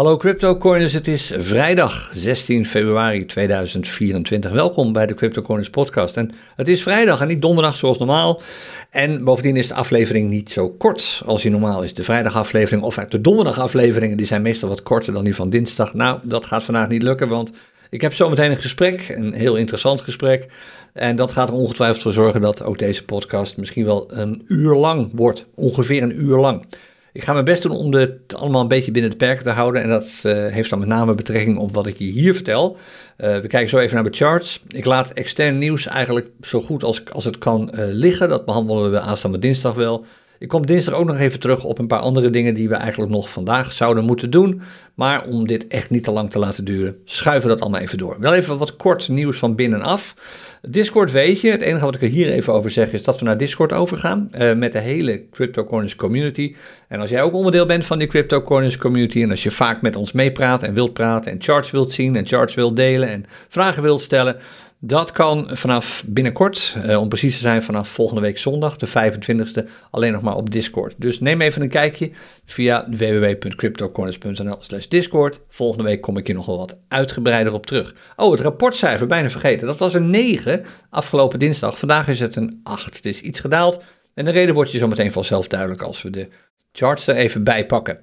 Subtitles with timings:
[0.00, 4.50] Hallo CryptoCoiners, het is vrijdag 16 februari 2024.
[4.50, 6.16] Welkom bij de CryptoCoiners podcast.
[6.16, 8.42] En het is vrijdag en niet donderdag zoals normaal.
[8.90, 11.94] En bovendien is de aflevering niet zo kort als die normaal is.
[11.94, 15.94] De vrijdagaflevering of de donderdagafleveringen die zijn meestal wat korter dan die van dinsdag.
[15.94, 17.52] Nou, dat gaat vandaag niet lukken, want
[17.90, 20.46] ik heb zometeen een gesprek, een heel interessant gesprek.
[20.92, 24.74] En dat gaat er ongetwijfeld voor zorgen dat ook deze podcast misschien wel een uur
[24.74, 25.46] lang wordt.
[25.54, 26.64] Ongeveer een uur lang.
[27.12, 29.82] Ik ga mijn best doen om het allemaal een beetje binnen de perken te houden.
[29.82, 32.76] En dat uh, heeft dan met name betrekking op wat ik je hier vertel.
[33.18, 34.62] Uh, we kijken zo even naar de charts.
[34.68, 38.28] Ik laat extern nieuws eigenlijk zo goed als, als het kan uh, liggen.
[38.28, 40.04] Dat behandelen we aanstaande dinsdag wel.
[40.40, 43.12] Ik kom dinsdag ook nog even terug op een paar andere dingen die we eigenlijk
[43.12, 44.62] nog vandaag zouden moeten doen.
[44.94, 47.98] Maar om dit echt niet te lang te laten duren, schuiven we dat allemaal even
[47.98, 48.16] door.
[48.20, 50.14] Wel even wat kort nieuws van binnenaf.
[50.62, 53.24] Discord weet je, het enige wat ik er hier even over zeg is dat we
[53.24, 56.54] naar Discord overgaan uh, met de hele CryptoCorners community.
[56.88, 59.96] En als jij ook onderdeel bent van die CryptoCorners community en als je vaak met
[59.96, 63.82] ons meepraat en wilt praten en charts wilt zien en charts wilt delen en vragen
[63.82, 64.36] wilt stellen,
[64.82, 69.68] dat kan vanaf binnenkort, uh, om precies te zijn vanaf volgende week zondag, de 25e,
[69.90, 70.94] alleen nog maar op Discord.
[70.96, 72.10] Dus neem even een kijkje
[72.46, 75.40] via www.cryptocorners.nl slash Discord.
[75.48, 77.94] Volgende week kom ik hier nog wel wat uitgebreider op terug.
[78.16, 79.66] Oh, het rapportcijfer, bijna vergeten.
[79.66, 81.78] Dat was een 9 afgelopen dinsdag.
[81.78, 82.96] Vandaag is het een 8.
[82.96, 83.82] Het is iets gedaald.
[84.14, 86.28] En de reden wordt je zo meteen vanzelf duidelijk als we de
[86.72, 87.98] charts er even bij pakken.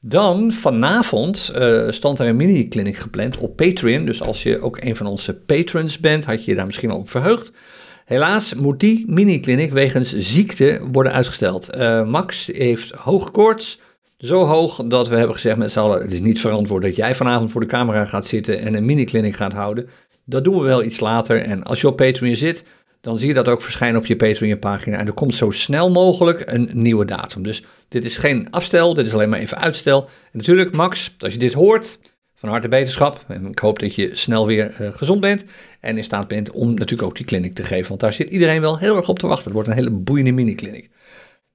[0.00, 4.04] Dan vanavond uh, stond er een mini-clinic gepland op Patreon.
[4.04, 6.98] Dus als je ook een van onze patrons bent, had je je daar misschien al
[6.98, 7.52] op verheugd.
[8.04, 11.76] Helaas moet die mini-clinic wegens ziekte worden uitgesteld.
[11.76, 13.80] Uh, Max heeft hoge koorts.
[14.18, 17.14] Zo hoog dat we hebben gezegd met z'n allen: het is niet verantwoord dat jij
[17.14, 19.88] vanavond voor de camera gaat zitten en een mini-clinic gaat houden.
[20.24, 21.40] Dat doen we wel iets later.
[21.40, 22.64] En als je op Patreon zit,
[23.00, 24.98] dan zie je dat ook verschijnen op je Patreon-pagina.
[24.98, 27.42] En er komt zo snel mogelijk een nieuwe datum.
[27.42, 30.04] Dus dit is geen afstel, dit is alleen maar even uitstel.
[30.04, 31.98] En natuurlijk, Max, als je dit hoort,
[32.38, 33.24] van harte beterschap.
[33.28, 35.44] En ik hoop dat je snel weer uh, gezond bent
[35.80, 37.88] en in staat bent om natuurlijk ook die clinic te geven.
[37.88, 39.44] Want daar zit iedereen wel heel erg op te wachten.
[39.44, 40.90] Het wordt een hele boeiende mini-clinic.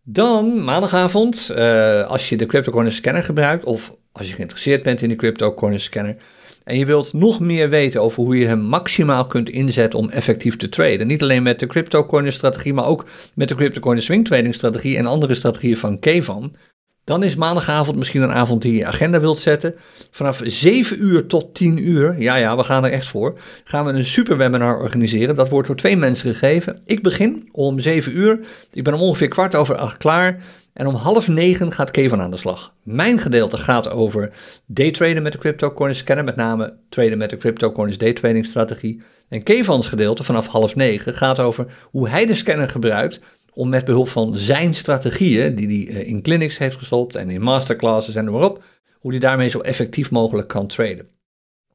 [0.03, 5.09] Dan maandagavond, uh, als je de CryptoCorner scanner gebruikt, of als je geïnteresseerd bent in
[5.09, 6.15] de CryptoCorner scanner,
[6.63, 10.55] en je wilt nog meer weten over hoe je hem maximaal kunt inzetten om effectief
[10.55, 11.07] te traden.
[11.07, 15.05] Niet alleen met de CryptoCoiner strategie, maar ook met de CryptoCoiner swing trading strategie en
[15.05, 16.55] andere strategieën van Kevan.
[17.03, 19.75] Dan is maandagavond misschien een avond die je agenda wilt zetten.
[20.11, 23.91] Vanaf 7 uur tot 10 uur, ja ja, we gaan er echt voor, gaan we
[23.91, 25.35] een super webinar organiseren.
[25.35, 26.79] Dat wordt door twee mensen gegeven.
[26.85, 28.39] Ik begin om 7 uur.
[28.71, 30.43] Ik ben om ongeveer kwart over acht klaar.
[30.73, 32.73] En om half negen gaat Kevin aan de slag.
[32.83, 34.31] Mijn gedeelte gaat over
[34.65, 39.01] daytraden met de CryptoCoins scanner, met name traden met de CryptoCoins daytrading strategie.
[39.29, 43.19] En Kevan's gedeelte vanaf half negen gaat over hoe hij de scanner gebruikt
[43.55, 47.41] om met behulp van zijn strategieën, die hij eh, in clinics heeft gestopt en in
[47.41, 51.12] masterclasses en noem maar op, hoe hij daarmee zo effectief mogelijk kan traden.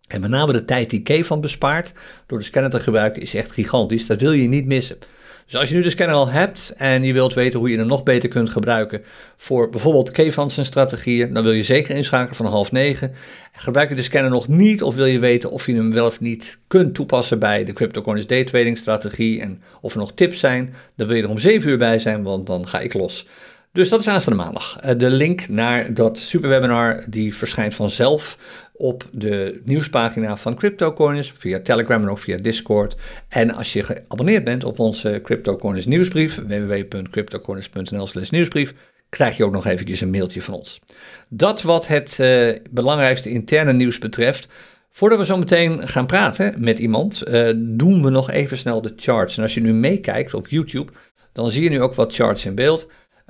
[0.08, 1.92] En met name de tijd die Kevan bespaart
[2.26, 4.06] door de scanner te gebruiken is echt gigantisch.
[4.06, 4.98] Dat wil je niet missen.
[5.44, 7.86] Dus als je nu de scanner al hebt en je wilt weten hoe je hem
[7.86, 9.02] nog beter kunt gebruiken
[9.36, 13.12] voor bijvoorbeeld Kevans en strategieën, dan wil je zeker inschakelen van half negen.
[13.52, 16.20] Gebruik je de scanner nog niet of wil je weten of je hem wel of
[16.20, 21.06] niet kunt toepassen bij de CryptoCoins daytrading strategie en of er nog tips zijn, dan
[21.06, 23.26] wil je er om 7 uur bij zijn, want dan ga ik los.
[23.72, 24.78] Dus dat is aanstaande maandag.
[24.80, 28.38] Eh, de link naar dat superwebinar die verschijnt vanzelf
[28.78, 32.97] op de nieuwspagina van CryptoCoins via Telegram en ook via Discord.
[33.28, 38.75] En als je geabonneerd bent op onze CryptoCoins nieuwsbrief, www.cryptocoins.nl slash nieuwsbrief,
[39.09, 40.81] krijg je ook nog eventjes een mailtje van ons.
[41.28, 44.49] Dat wat het uh, belangrijkste interne nieuws betreft.
[44.91, 48.93] Voordat we zo meteen gaan praten met iemand, uh, doen we nog even snel de
[48.97, 49.37] charts.
[49.37, 50.93] En als je nu meekijkt op YouTube,
[51.33, 52.87] dan zie je nu ook wat charts in beeld.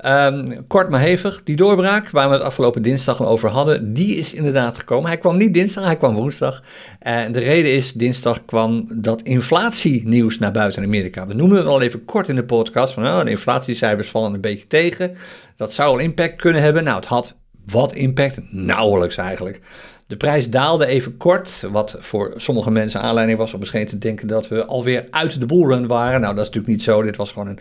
[0.07, 4.33] Um, kort maar hevig, die doorbraak waar we het afgelopen dinsdag over hadden, die is
[4.35, 5.09] inderdaad gekomen.
[5.09, 6.63] Hij kwam niet dinsdag, hij kwam woensdag.
[6.99, 11.27] En de reden is, dinsdag kwam dat inflatienieuws naar buiten in Amerika.
[11.27, 14.41] We noemen het al even kort in de podcast, van oh, de inflatiecijfers vallen een
[14.41, 15.17] beetje tegen.
[15.57, 16.85] Dat zou al impact kunnen hebben.
[16.85, 17.35] Nou, het had
[17.67, 19.61] wat impact, nauwelijks eigenlijk.
[20.07, 24.29] De prijs daalde even kort, wat voor sommige mensen aanleiding was om misschien te denken
[24.29, 26.21] dat we alweer uit de bullrun waren.
[26.21, 27.03] Nou, dat is natuurlijk niet zo.
[27.03, 27.59] Dit was gewoon een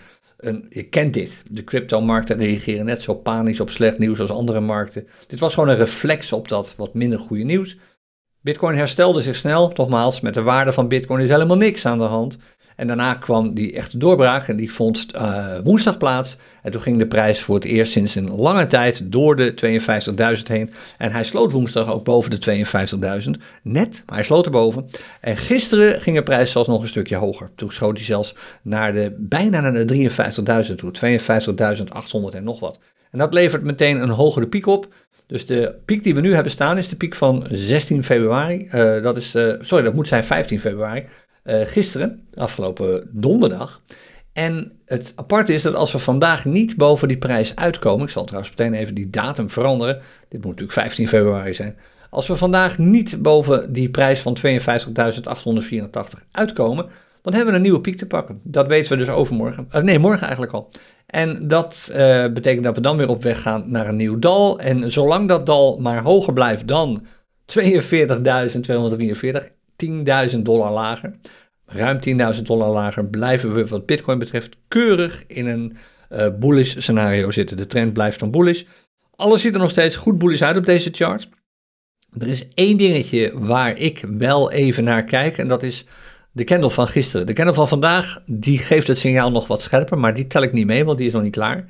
[0.69, 1.43] je kent dit.
[1.51, 5.07] De cryptomarkten reageren net zo panisch op slecht nieuws als andere markten.
[5.27, 7.77] Dit was gewoon een reflex op dat wat minder goede nieuws.
[8.41, 12.03] Bitcoin herstelde zich snel, nogmaals, met de waarde van Bitcoin is helemaal niks aan de
[12.03, 12.37] hand.
[12.77, 16.38] En daarna kwam die echte doorbraak en die vond uh, woensdag plaats.
[16.62, 19.79] En toen ging de prijs voor het eerst sinds een lange tijd door de
[20.38, 20.71] 52.000 heen.
[20.97, 22.65] En hij sloot woensdag ook boven de
[23.25, 23.29] 52.000.
[23.62, 24.89] Net, maar hij sloot erboven.
[25.21, 27.50] En gisteren ging de prijs zelfs nog een stukje hoger.
[27.56, 30.09] Toen schoot hij zelfs naar de, bijna naar de
[30.69, 30.91] 53.000 toe.
[32.31, 32.80] 52.800 en nog wat.
[33.12, 34.88] En dat levert meteen een hogere piek op.
[35.27, 38.69] Dus de piek die we nu hebben staan is de piek van 16 februari.
[38.73, 41.06] Uh, dat is, uh, sorry, dat moet zijn 15 februari.
[41.47, 43.81] Uh, gisteren, afgelopen donderdag.
[44.33, 48.25] En het aparte is dat als we vandaag niet boven die prijs uitkomen, ik zal
[48.25, 51.77] trouwens meteen even die datum veranderen, dit moet natuurlijk 15 februari zijn.
[52.09, 54.49] Als we vandaag niet boven die prijs van 52.884
[56.31, 56.85] uitkomen,
[57.21, 58.39] dan hebben we een nieuwe piek te pakken.
[58.44, 59.67] Dat weten we dus overmorgen.
[59.75, 60.69] Uh, nee, morgen eigenlijk al.
[61.05, 61.97] En dat uh,
[62.27, 64.59] betekent dat we dan weer op weg gaan naar een nieuw dal.
[64.59, 67.05] En zolang dat dal maar hoger blijft dan
[67.45, 67.57] 42.243,
[69.85, 71.15] 10.000 dollar lager,
[71.65, 72.00] ruim
[72.35, 75.77] 10.000 dollar lager, blijven we wat Bitcoin betreft keurig in een
[76.12, 77.57] uh, bullish scenario zitten.
[77.57, 78.63] De trend blijft dan bullish.
[79.15, 81.29] Alles ziet er nog steeds goed bullish uit op deze chart.
[82.19, 85.85] Er is één dingetje waar ik wel even naar kijk en dat is
[86.31, 87.25] de candle van gisteren.
[87.25, 90.53] De candle van vandaag, die geeft het signaal nog wat scherper, maar die tel ik
[90.53, 91.65] niet mee, want die is nog niet klaar.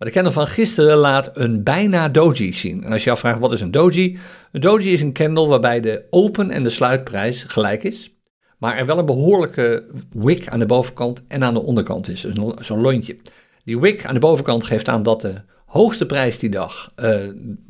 [0.00, 2.84] Maar de candle van gisteren laat een bijna doji zien.
[2.84, 4.18] En als je afvraagt wat is een doji?
[4.52, 8.14] Een doji is een candle waarbij de open- en de sluitprijs gelijk is.
[8.58, 12.26] Maar er wel een behoorlijke wick aan de bovenkant en aan de onderkant is.
[12.60, 13.16] Zo'n lontje.
[13.64, 17.14] Die wick aan de bovenkant geeft aan dat de hoogste prijs die dag uh,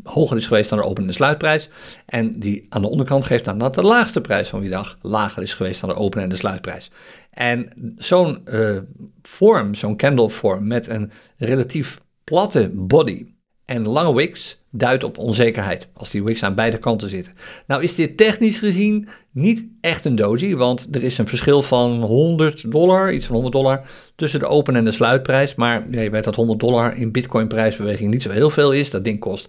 [0.03, 1.69] hoger is geweest dan de open- en de sluitprijs.
[2.06, 5.43] En die aan de onderkant geeft aan dat de laagste prijs van die dag lager
[5.43, 6.91] is geweest dan de open- en de sluitprijs.
[7.31, 8.79] En zo'n uh,
[9.23, 12.00] vorm, zo'n candle vorm met een relatief
[12.31, 13.27] platte body
[13.65, 17.32] en lange wicks duidt op onzekerheid als die wicks aan beide kanten zitten.
[17.67, 22.03] Nou is dit technisch gezien niet echt een doji, want er is een verschil van
[22.03, 23.87] 100 dollar, iets van 100 dollar,
[24.17, 25.55] tussen de open en de sluitprijs.
[25.55, 28.91] Maar je weet dat 100 dollar in bitcoin prijsbeweging niet zo heel veel is.
[28.91, 29.49] Dat ding kost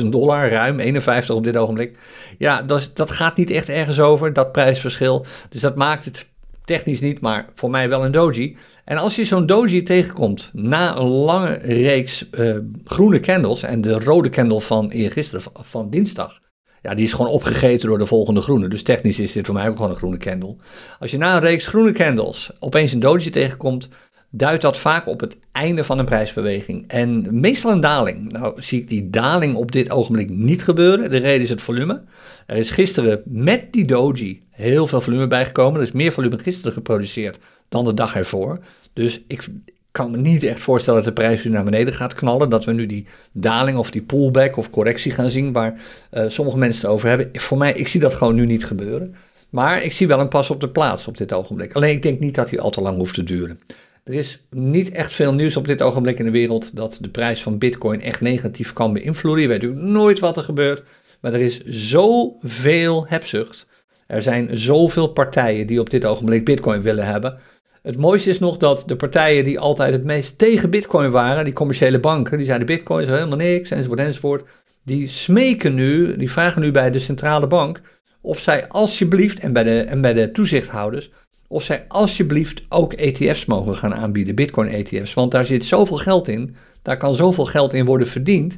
[0.00, 1.98] 50.000 dollar, ruim 51 op dit ogenblik.
[2.38, 5.26] Ja, dat, dat gaat niet echt ergens over, dat prijsverschil.
[5.48, 6.26] Dus dat maakt het
[6.64, 8.56] technisch niet, maar voor mij wel een doji.
[8.84, 13.98] En als je zo'n doji tegenkomt na een lange reeks uh, groene candles en de
[13.98, 16.40] rode candle van eergisteren, van, van dinsdag,
[16.82, 18.68] ja, die is gewoon opgegeten door de volgende groene.
[18.68, 20.56] Dus technisch is dit voor mij ook gewoon een groene candle.
[20.98, 23.88] Als je na een reeks groene candles opeens een doji tegenkomt,
[24.30, 26.84] duidt dat vaak op het einde van een prijsbeweging.
[26.88, 28.32] En meestal een daling.
[28.32, 31.10] Nou zie ik die daling op dit ogenblik niet gebeuren.
[31.10, 32.02] De reden is het volume.
[32.46, 35.80] Er is gisteren met die doji heel veel volume bijgekomen.
[35.80, 37.38] Er is meer volume gisteren geproduceerd
[37.74, 38.58] dan de dag ervoor.
[38.92, 39.48] Dus ik
[39.90, 42.48] kan me niet echt voorstellen dat de prijs nu naar beneden gaat knallen.
[42.48, 45.80] Dat we nu die daling of die pullback of correctie gaan zien waar
[46.12, 47.30] uh, sommige mensen het over hebben.
[47.32, 49.14] Voor mij, ik zie dat gewoon nu niet gebeuren.
[49.50, 51.72] Maar ik zie wel een pas op de plaats op dit ogenblik.
[51.74, 53.60] Alleen ik denk niet dat hij al te lang hoeft te duren.
[54.04, 57.42] Er is niet echt veel nieuws op dit ogenblik in de wereld dat de prijs
[57.42, 59.42] van Bitcoin echt negatief kan beïnvloeden.
[59.42, 60.82] Je weet natuurlijk nooit wat er gebeurt,
[61.20, 63.66] maar er is zoveel hebzucht.
[64.06, 67.38] Er zijn zoveel partijen die op dit ogenblik Bitcoin willen hebben.
[67.84, 71.52] Het mooiste is nog dat de partijen die altijd het meest tegen Bitcoin waren, die
[71.52, 74.44] commerciële banken, die zeiden Bitcoin is helemaal niks, enzovoort, enzovoort.
[74.84, 77.80] Die smeken nu, die vragen nu bij de centrale bank
[78.20, 81.10] of zij alsjeblieft, en bij de, en bij de toezichthouders,
[81.48, 85.14] of zij alsjeblieft ook ETF's mogen gaan aanbieden, Bitcoin-ETF's.
[85.14, 88.56] Want daar zit zoveel geld in, daar kan zoveel geld in worden verdiend.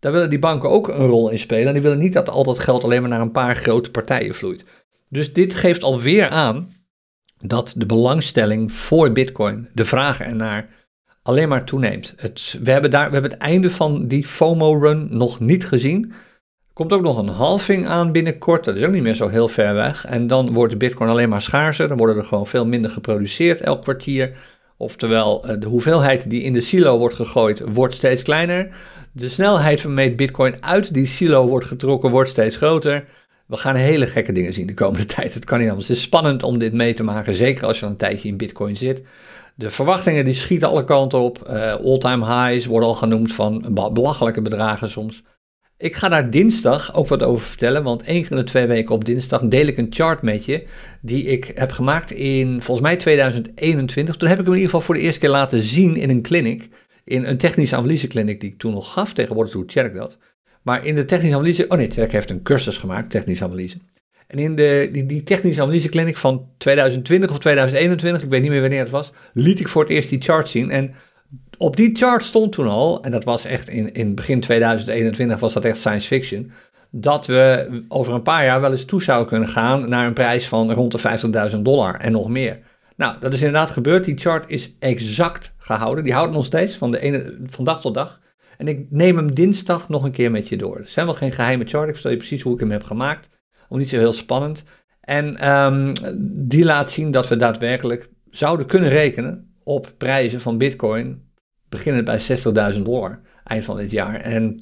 [0.00, 1.66] Daar willen die banken ook een rol in spelen.
[1.66, 4.34] En die willen niet dat al dat geld alleen maar naar een paar grote partijen
[4.34, 4.64] vloeit.
[5.08, 6.73] Dus dit geeft alweer aan
[7.46, 10.68] dat de belangstelling voor Bitcoin, de vraag ernaar,
[11.22, 12.14] alleen maar toeneemt.
[12.16, 16.12] Het, we, hebben daar, we hebben het einde van die FOMO-run nog niet gezien
[16.74, 18.64] komt ook nog een halving aan binnenkort.
[18.64, 20.06] Dat is ook niet meer zo heel ver weg.
[20.06, 21.88] En dan wordt de bitcoin alleen maar schaarser.
[21.88, 24.36] Dan worden er gewoon veel minder geproduceerd elk kwartier.
[24.76, 28.68] Oftewel, eh, de hoeveelheid die in de silo wordt gegooid, wordt steeds kleiner.
[29.12, 33.04] De snelheid waarmee bitcoin uit die silo wordt getrokken, wordt steeds groter.
[33.46, 35.34] We gaan hele gekke dingen zien de komende tijd.
[35.34, 35.88] Het kan niet anders.
[35.88, 38.36] Het is spannend om dit mee te maken, zeker als je al een tijdje in
[38.36, 39.02] bitcoin zit.
[39.54, 41.48] De verwachtingen die schieten alle kanten op.
[41.50, 45.22] Uh, all-time highs worden al genoemd van belachelijke bedragen soms.
[45.76, 48.94] Ik ga daar dinsdag ook wat over vertellen, want één keer in de twee weken
[48.94, 50.66] op dinsdag deel ik een chart met je
[51.00, 54.16] die ik heb gemaakt in volgens mij 2021.
[54.16, 56.22] Toen heb ik hem in ieder geval voor de eerste keer laten zien in een
[56.22, 56.68] clinic,
[57.04, 59.12] in een technische analyse clinic die ik toen nog gaf.
[59.12, 60.18] Tegenwoordig doet Tjerk dat.
[60.64, 63.76] Maar in de technische analyse, oh nee, Tjerk heeft een cursus gemaakt, technische analyse.
[64.26, 68.50] En in de, die, die technische analyse clinic van 2020 of 2021, ik weet niet
[68.50, 70.94] meer wanneer het was, liet ik voor het eerst die chart zien en
[71.58, 75.52] op die chart stond toen al, en dat was echt in, in begin 2021 was
[75.52, 76.52] dat echt science fiction,
[76.90, 80.48] dat we over een paar jaar wel eens toe zouden kunnen gaan naar een prijs
[80.48, 82.58] van rond de 50.000 dollar en nog meer.
[82.96, 84.04] Nou, dat is inderdaad gebeurd.
[84.04, 86.04] Die chart is exact gehouden.
[86.04, 88.20] Die houdt nog steeds van, de ene, van dag tot dag.
[88.58, 90.76] En ik neem hem dinsdag nog een keer met je door.
[90.76, 91.88] Het is helemaal geen geheime chart.
[91.88, 93.28] Ik vertel je precies hoe ik hem heb gemaakt.
[93.68, 94.64] Om niet zo heel spannend.
[95.00, 95.92] En um,
[96.48, 101.22] die laat zien dat we daadwerkelijk zouden kunnen rekenen op prijzen van Bitcoin
[101.68, 102.20] beginnend bij
[102.74, 103.20] 60.000 dollar.
[103.44, 104.14] eind van dit jaar.
[104.14, 104.56] En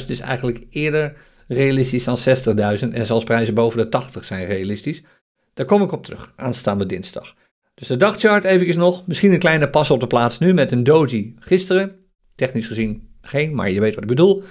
[0.00, 1.16] 80.000 is eigenlijk eerder
[1.48, 5.02] realistisch dan 60.000 en zelfs prijzen boven de 80 zijn realistisch.
[5.54, 7.34] Daar kom ik op terug, aanstaande dinsdag.
[7.74, 10.84] Dus de dagchart even nog, misschien een kleine pas op de plaats nu met een
[10.84, 11.96] doji gisteren.
[12.34, 14.42] Technisch gezien geen, maar je weet wat ik bedoel.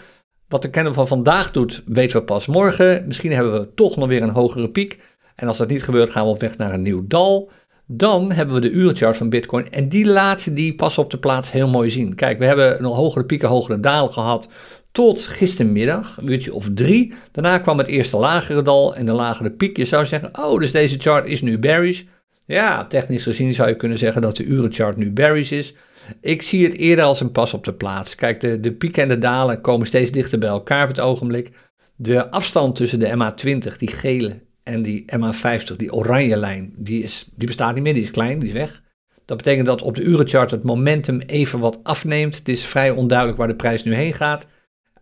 [0.47, 3.03] Wat de candle van vandaag doet, weten we pas morgen.
[3.07, 4.99] Misschien hebben we toch nog weer een hogere piek.
[5.35, 7.51] En als dat niet gebeurt, gaan we op weg naar een nieuw dal.
[7.85, 11.51] Dan hebben we de urenchart van Bitcoin en die laat die pas op de plaats
[11.51, 12.15] heel mooi zien.
[12.15, 14.49] Kijk, we hebben nog hogere pieken, hogere dalen gehad
[14.91, 17.13] tot gistermiddag, een uurtje of drie.
[17.31, 19.77] Daarna kwam het eerste lagere dal en de lagere piek.
[19.77, 22.03] Je zou zeggen, oh, dus deze chart is nu bearish.
[22.45, 25.73] Ja, technisch gezien zou je kunnen zeggen dat de urenchart nu bearish is.
[26.21, 28.15] Ik zie het eerder als een pas op de plaats.
[28.15, 31.49] Kijk, de, de pieken en de dalen komen steeds dichter bij elkaar op het ogenblik.
[31.95, 37.27] De afstand tussen de MA20, die gele, en die MA50, die oranje lijn, die, is,
[37.35, 38.81] die bestaat niet meer, die is klein, die is weg.
[39.25, 42.37] Dat betekent dat op de urenchart het momentum even wat afneemt.
[42.37, 44.45] Het is vrij onduidelijk waar de prijs nu heen gaat.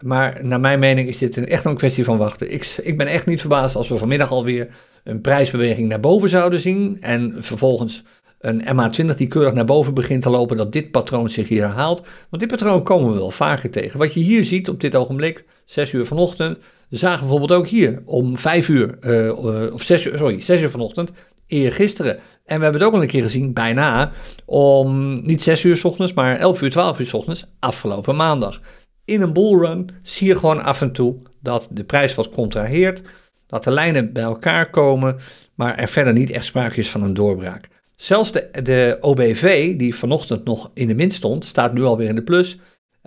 [0.04, 2.52] Maar naar mijn mening is dit echt een kwestie van wachten.
[2.52, 4.68] Ik, ik ben echt niet verbaasd als we vanmiddag alweer
[5.04, 6.98] een prijsbeweging naar boven zouden zien.
[7.02, 8.04] En vervolgens
[8.46, 12.04] een MA20 die keurig naar boven begint te lopen, dat dit patroon zich hier herhaalt.
[12.30, 14.00] Want dit patroon komen we wel vaker tegen.
[14.00, 16.60] Wat je hier ziet op dit ogenblik, 6 uur vanochtend,
[16.90, 20.70] zagen we bijvoorbeeld ook hier om 5 uur, uh, of 6 uur, sorry, 6 uur
[20.70, 21.12] vanochtend,
[21.48, 22.16] eergisteren.
[22.46, 24.12] En we hebben het ook al een keer gezien, bijna,
[24.46, 28.62] om niet 6 uur s ochtends, maar 11 uur, 12 uur s ochtends, afgelopen maandag.
[29.06, 33.02] In een bullrun zie je gewoon af en toe dat de prijs wat contraheert,
[33.48, 35.18] dat de lijnen bij elkaar komen,
[35.56, 37.68] maar er verder niet echt sprake is van een doorbraak.
[37.96, 42.24] Zelfs de, OBV, die vanochtend nog in de min stond, staat nu alweer in de
[42.24, 42.58] plus.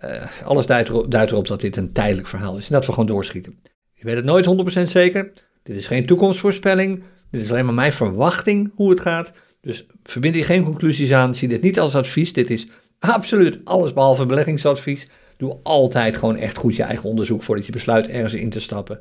[0.05, 2.93] Uh, alles duidt erop, duidt erop, dat dit een tijdelijk verhaal is en dat we
[2.93, 3.59] gewoon doorschieten.
[3.95, 5.33] Je weet het nooit 100% zeker.
[5.63, 7.03] Dit is geen toekomstvoorspelling.
[7.31, 9.33] Dit is alleen maar mijn verwachting hoe het gaat.
[9.61, 11.35] Dus verbind hier geen conclusies aan.
[11.35, 12.33] Zie dit niet als advies.
[12.33, 12.67] Dit is
[12.99, 15.09] absoluut alles behalve beleggingsadvies.
[15.37, 19.01] Doe altijd gewoon echt goed je eigen onderzoek voordat je besluit ergens in te stappen.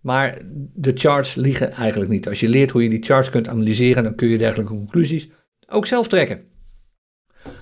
[0.00, 0.38] Maar
[0.74, 2.28] de charts liegen eigenlijk niet.
[2.28, 5.28] Als je leert hoe je die charts kunt analyseren, dan kun je dergelijke conclusies
[5.68, 6.40] ook zelf trekken.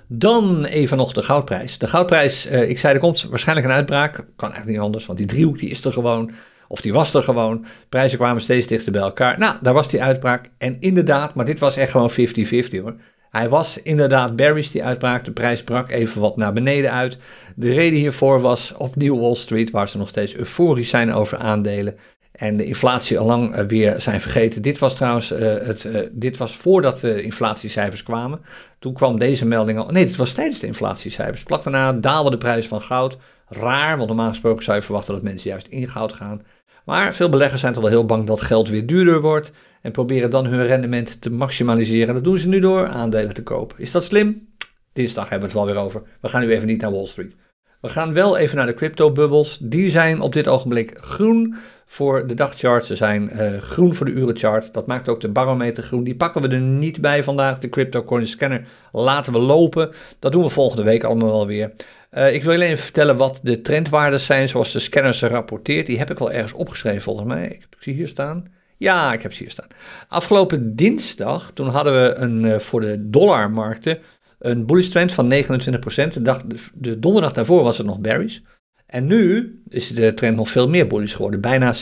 [0.08, 1.78] Dan even nog de goudprijs.
[1.78, 4.14] De goudprijs, eh, ik zei er komt waarschijnlijk een uitbraak.
[4.14, 6.30] Kan eigenlijk niet anders, want die driehoek die is er gewoon.
[6.68, 7.64] Of die was er gewoon.
[7.88, 9.38] Prijzen kwamen steeds dichter bij elkaar.
[9.38, 10.50] Nou, daar was die uitbraak.
[10.58, 12.96] En inderdaad, maar dit was echt gewoon 50-50 hoor.
[13.30, 15.24] Hij was inderdaad bearish, die uitbraak.
[15.24, 17.18] De prijs brak even wat naar beneden uit.
[17.56, 21.96] De reden hiervoor was opnieuw Wall Street, waar ze nog steeds euforisch zijn over aandelen.
[22.36, 24.62] En de inflatie al lang eh, weer zijn vergeten.
[24.62, 28.40] Dit was trouwens, uh, het, uh, dit was voordat de inflatiecijfers kwamen.
[28.78, 29.86] Toen kwam deze melding al.
[29.90, 31.42] Nee, dit was tijdens de inflatiecijfers.
[31.42, 33.16] Plak daarna daalde de prijs van goud.
[33.48, 36.42] Raar, want normaal gesproken zou je verwachten dat mensen juist in goud gaan.
[36.84, 39.52] Maar veel beleggers zijn toch wel heel bang dat geld weer duurder wordt
[39.82, 42.14] en proberen dan hun rendement te maximaliseren.
[42.14, 43.78] Dat doen ze nu door aandelen te kopen.
[43.78, 44.48] Is dat slim?
[44.92, 46.02] Dinsdag hebben we het wel weer over.
[46.20, 47.36] We gaan nu even niet naar Wall Street.
[47.80, 49.58] We gaan wel even naar de crypto-bubbels.
[49.60, 52.84] Die zijn op dit ogenblik groen voor de dagchart.
[52.84, 54.74] Ze zijn uh, groen voor de urenchart.
[54.74, 56.04] Dat maakt ook de barometer groen.
[56.04, 57.58] Die pakken we er niet bij vandaag.
[57.58, 59.90] De crypto coin scanner laten we lopen.
[60.18, 61.72] Dat doen we volgende week allemaal wel weer.
[62.12, 65.86] Uh, ik wil alleen vertellen wat de trendwaarden zijn zoals de scanner ze rapporteert.
[65.86, 67.46] Die heb ik wel ergens opgeschreven volgens mij.
[67.46, 68.54] Ik ze hier staan.
[68.76, 69.68] Ja, ik heb ze hier staan.
[70.08, 73.98] Afgelopen dinsdag, toen hadden we een, uh, voor de dollarmarkten
[74.38, 76.12] een bullish trend van 29%.
[76.12, 76.42] De, dag,
[76.74, 78.38] de, donderdag daarvoor was het nog bearish.
[78.86, 81.40] En nu is de trend nog veel meer bullish geworden.
[81.40, 81.78] Bijna 60%,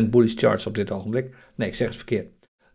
[0.00, 1.34] 58% bullish charts op dit ogenblik.
[1.54, 2.26] Nee, ik zeg het verkeerd.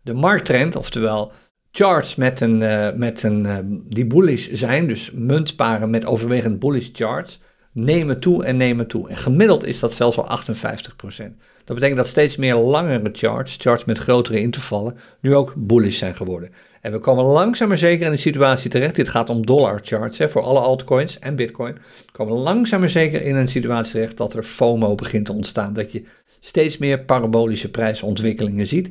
[0.02, 1.32] De markttrend, oftewel
[1.70, 6.88] charts met een, uh, met een, uh, die bullish zijn, dus muntparen met overwegend bullish
[6.92, 7.40] charts,
[7.72, 9.08] nemen toe en nemen toe.
[9.08, 11.38] En gemiddeld is dat zelfs al 58%.
[11.64, 16.14] Dat betekent dat steeds meer langere charts, charts met grotere intervallen, nu ook bullish zijn
[16.14, 16.50] geworden.
[16.84, 18.94] En we komen langzaam maar zeker in de situatie terecht.
[18.94, 21.74] Dit gaat om dollar charts hè, voor alle altcoins en bitcoin.
[21.74, 25.72] We komen langzaam maar zeker in een situatie terecht dat er FOMO begint te ontstaan.
[25.72, 26.04] Dat je
[26.40, 28.90] steeds meer parabolische prijsontwikkelingen ziet.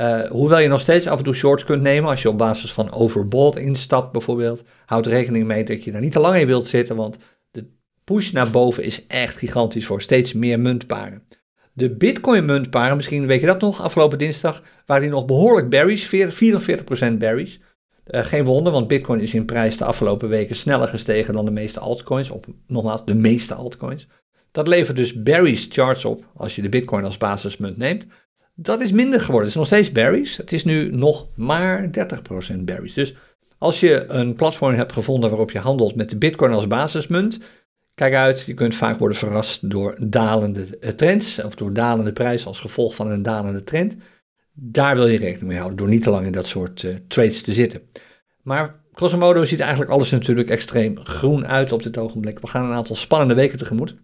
[0.00, 2.72] Uh, hoewel je nog steeds af en toe shorts kunt nemen als je op basis
[2.72, 4.62] van overbought instapt bijvoorbeeld.
[4.86, 7.18] Houd rekening mee dat je daar niet te lang in wilt zitten, want
[7.50, 7.70] de
[8.04, 11.22] push naar boven is echt gigantisch voor steeds meer muntparen.
[11.72, 16.30] De Bitcoin-muntparen, misschien weet je dat nog, afgelopen dinsdag waren die nog behoorlijk bearish,
[17.12, 17.56] 44% bearish.
[18.06, 21.50] Uh, geen wonder, want Bitcoin is in prijs de afgelopen weken sneller gestegen dan de
[21.50, 24.06] meeste altcoins, of nogmaals, de meeste altcoins.
[24.50, 28.06] Dat levert dus bearish charts op als je de Bitcoin als basismunt neemt.
[28.54, 29.40] Dat is minder geworden.
[29.40, 30.36] Het is nog steeds bearish.
[30.36, 31.90] Het is nu nog maar
[32.54, 32.94] 30% bearish.
[32.94, 33.14] Dus
[33.58, 37.38] als je een platform hebt gevonden waarop je handelt met de Bitcoin als basismunt,
[37.94, 42.46] Kijk uit, je kunt vaak worden verrast door dalende eh, trends of door dalende prijzen
[42.46, 43.96] als gevolg van een dalende trend.
[44.52, 47.42] Daar wil je rekening mee houden door niet te lang in dat soort uh, trades
[47.42, 47.82] te zitten.
[48.42, 52.38] Maar grosso modo ziet eigenlijk alles natuurlijk extreem groen uit op dit ogenblik.
[52.38, 53.96] We gaan een aantal spannende weken tegemoet.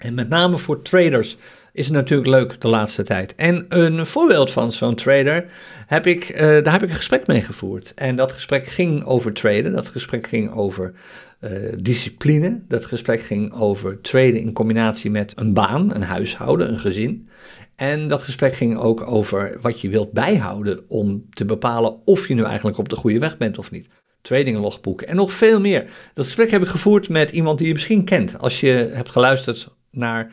[0.00, 1.36] En met name voor traders
[1.72, 3.34] is het natuurlijk leuk de laatste tijd.
[3.34, 5.44] En een voorbeeld van zo'n trader
[5.86, 7.94] heb ik, uh, daar heb ik een gesprek mee gevoerd.
[7.94, 10.92] En dat gesprek ging over traden, dat gesprek ging over
[11.40, 16.78] uh, discipline, dat gesprek ging over traden in combinatie met een baan, een huishouden, een
[16.78, 17.28] gezin.
[17.76, 22.34] En dat gesprek ging ook over wat je wilt bijhouden om te bepalen of je
[22.34, 23.88] nu eigenlijk op de goede weg bent of niet.
[24.22, 25.90] Tradinglogboeken en nog veel meer.
[26.14, 28.38] Dat gesprek heb ik gevoerd met iemand die je misschien kent.
[28.38, 30.32] Als je hebt geluisterd naar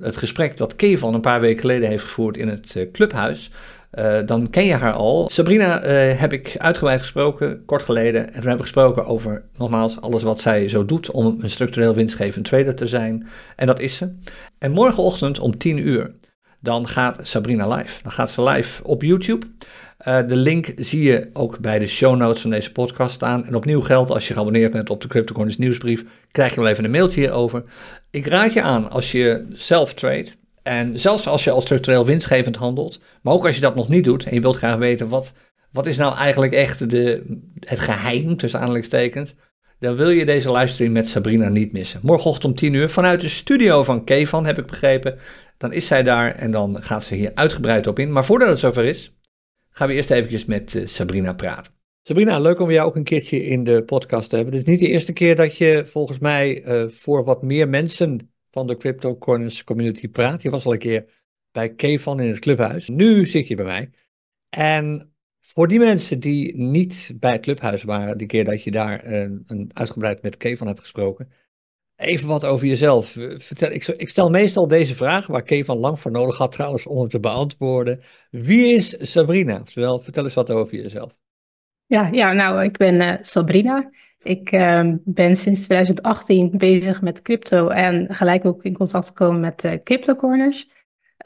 [0.00, 3.50] het gesprek dat Kevan een paar weken geleden heeft gevoerd in het uh, clubhuis,
[3.92, 5.28] uh, dan ken je haar al.
[5.32, 8.26] Sabrina uh, heb ik uitgebreid gesproken, kort geleden.
[8.26, 12.44] En we hebben gesproken over, nogmaals, alles wat zij zo doet om een structureel winstgevend
[12.44, 13.28] trader te zijn.
[13.56, 14.14] En dat is ze.
[14.58, 16.14] En morgenochtend om 10 uur,
[16.60, 18.02] dan gaat Sabrina live.
[18.02, 19.46] Dan gaat ze live op YouTube.
[20.06, 23.44] Uh, de link zie je ook bij de show notes van deze podcast staan.
[23.46, 26.84] En opnieuw geldt, als je geabonneerd bent op de CryptoCoins nieuwsbrief, krijg je wel even
[26.84, 27.64] een mailtje hierover.
[28.10, 30.28] Ik raad je aan als je zelf trade,
[30.62, 34.04] en zelfs als je al structureel winstgevend handelt, maar ook als je dat nog niet
[34.04, 35.32] doet en je wilt graag weten wat,
[35.72, 39.34] wat is nou eigenlijk echt de, het geheim tussen aanhalingstekens,
[39.78, 42.00] dan wil je deze livestream met Sabrina niet missen.
[42.02, 45.18] Morgenochtend om 10 uur vanuit de studio van Kevan, heb ik begrepen.
[45.56, 48.12] Dan is zij daar en dan gaat ze hier uitgebreid op in.
[48.12, 49.12] Maar voordat het zover is,
[49.78, 51.72] gaan we eerst eventjes met uh, Sabrina praten.
[52.02, 54.54] Sabrina, leuk om jou ook een keertje in de podcast te hebben.
[54.54, 58.32] Het is niet de eerste keer dat je volgens mij uh, voor wat meer mensen
[58.50, 60.42] van de Crypto Corners community praat.
[60.42, 61.04] Je was al een keer
[61.50, 62.88] bij Kevan in het clubhuis.
[62.88, 63.90] Nu zit je bij mij.
[64.48, 69.06] En voor die mensen die niet bij het clubhuis waren, die keer dat je daar
[69.06, 71.32] een, een uitgebreid met Kevan hebt gesproken,
[71.98, 73.16] even wat over jezelf.
[73.36, 76.98] Vertel, ik, ik, stel meestal deze vraag, waar Kevan lang voor nodig had trouwens om
[76.98, 78.00] hem te beantwoorden.
[78.30, 79.60] Wie is Sabrina?
[79.60, 81.16] Oftewel, vertel eens wat over jezelf.
[81.86, 83.90] Ja, ja nou, ik ben uh, Sabrina.
[84.22, 89.64] Ik uh, ben sinds 2018 bezig met crypto en gelijk ook in contact gekomen met
[89.64, 90.70] uh, Crypto Corners.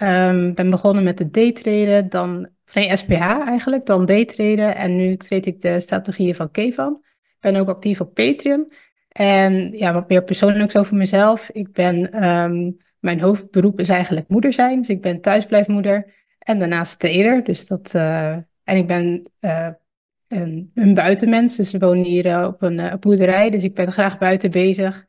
[0.03, 5.47] Um, ben begonnen met de daytraden, dan geen SPH eigenlijk, dan daytraden en nu treed
[5.47, 6.93] ik de strategieën van Kevan.
[7.23, 8.73] Ik ben ook actief op Patreon.
[9.13, 11.51] En ja, wat meer persoonlijk over mezelf.
[11.51, 16.99] Ik ben, um, mijn hoofdberoep is eigenlijk moeder zijn, dus ik ben thuisblijfmoeder en daarnaast
[16.99, 17.45] trader.
[17.45, 18.31] Dus dat, uh,
[18.65, 19.69] en ik ben uh,
[20.29, 21.57] een, een buitenmens.
[21.57, 25.05] Dus we wonen hier uh, op een boerderij, dus ik ben graag buiten bezig.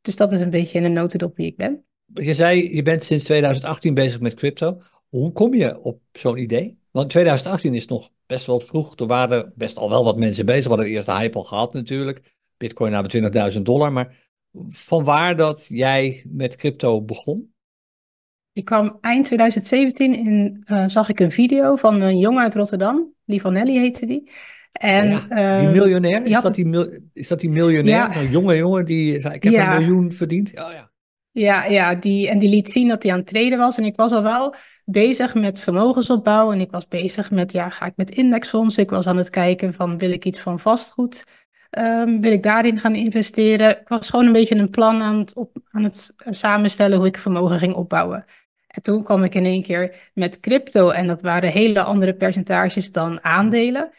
[0.00, 1.84] Dus dat is een beetje in een notendop wie ik ben.
[2.14, 4.82] Je zei, je bent sinds 2018 bezig met crypto.
[5.08, 6.78] Hoe kom je op zo'n idee?
[6.90, 8.98] Want 2018 is nog best wel vroeg.
[8.98, 10.64] Er waren best al wel wat mensen bezig.
[10.64, 12.40] We hadden de hype al gehad natuurlijk.
[12.62, 13.92] Bitcoin naar 20.000 dollar.
[13.92, 14.30] Maar
[14.68, 17.52] van waar dat jij met crypto begon?
[18.52, 23.14] Ik kwam eind 2017 in, uh, zag ik een video van een jongen uit Rotterdam.
[23.24, 24.30] Livanelli heette die.
[24.72, 27.96] En, ja, die ehm, miljonair, is, dat die, mil, is dat die miljonair?
[27.96, 29.74] Ja, een jonge jongen die, ik heb ja.
[29.74, 30.48] een miljoen verdiend.
[30.48, 30.90] Oh, ja.
[31.30, 33.78] Ja, ja die, en die liet zien dat hij aan het treden was.
[33.78, 36.52] En ik was al wel bezig met vermogensopbouw.
[36.52, 38.82] En ik was bezig met, ja, ga ik met indexfondsen?
[38.82, 41.24] Ik was aan het kijken van, wil ik iets van vastgoed?
[41.78, 43.70] Um, wil ik daarin gaan investeren?
[43.70, 47.18] Ik was gewoon een beetje een plan aan het, op, aan het samenstellen hoe ik
[47.18, 48.24] vermogen ging opbouwen.
[48.66, 52.92] En toen kwam ik in één keer met crypto en dat waren hele andere percentages
[52.92, 53.90] dan aandelen.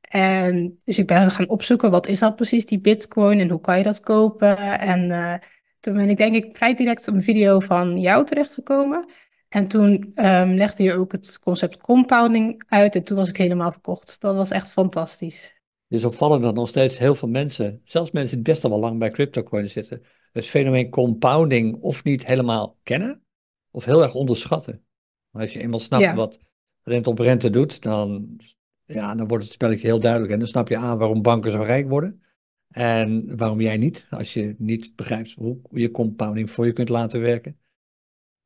[0.00, 3.78] En dus ik ben gaan opzoeken, wat is dat precies, die bitcoin en hoe kan
[3.78, 4.78] je dat kopen?
[4.78, 5.34] En uh,
[5.80, 9.08] toen ben ik denk ik vrij direct op een video van jou terechtgekomen.
[9.48, 13.72] En toen um, legde je ook het concept compounding uit en toen was ik helemaal
[13.72, 14.20] verkocht.
[14.20, 15.55] Dat was echt fantastisch.
[15.88, 18.78] Het is opvallend dat nog steeds heel veel mensen, zelfs mensen die best al wel
[18.78, 23.22] lang bij cryptocoins zitten, het fenomeen compounding of niet helemaal kennen,
[23.70, 24.84] of heel erg onderschatten.
[25.30, 26.14] Maar als je eenmaal snapt ja.
[26.14, 26.38] wat
[26.82, 28.36] rente op rente doet, dan,
[28.84, 30.32] ja, dan wordt het spelletje heel duidelijk.
[30.32, 32.22] En dan snap je aan waarom banken zo rijk worden.
[32.68, 37.20] En waarom jij niet, als je niet begrijpt hoe je compounding voor je kunt laten
[37.20, 37.58] werken.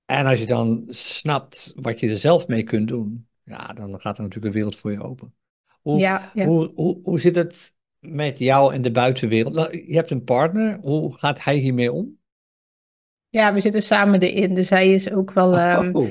[0.05, 4.16] En als je dan snapt wat je er zelf mee kunt doen, ja, dan gaat
[4.16, 5.35] er natuurlijk een wereld voor je open.
[5.81, 6.47] Hoe, ja, ja.
[6.47, 9.55] Hoe, hoe, hoe zit het met jou en de buitenwereld?
[9.55, 12.19] Nou, je hebt een partner, hoe gaat hij hiermee om?
[13.29, 15.59] Ja, we zitten samen erin, dus hij is ook wel.
[15.59, 16.09] Um, oh.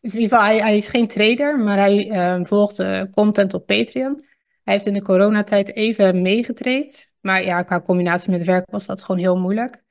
[0.00, 3.54] dus in ieder geval, hij, hij, is geen trader, maar hij um, volgt uh, content
[3.54, 4.24] op Patreon.
[4.62, 7.12] Hij heeft in de coronatijd even meegetraind.
[7.20, 9.83] Maar ja, qua combinatie met werk was dat gewoon heel moeilijk.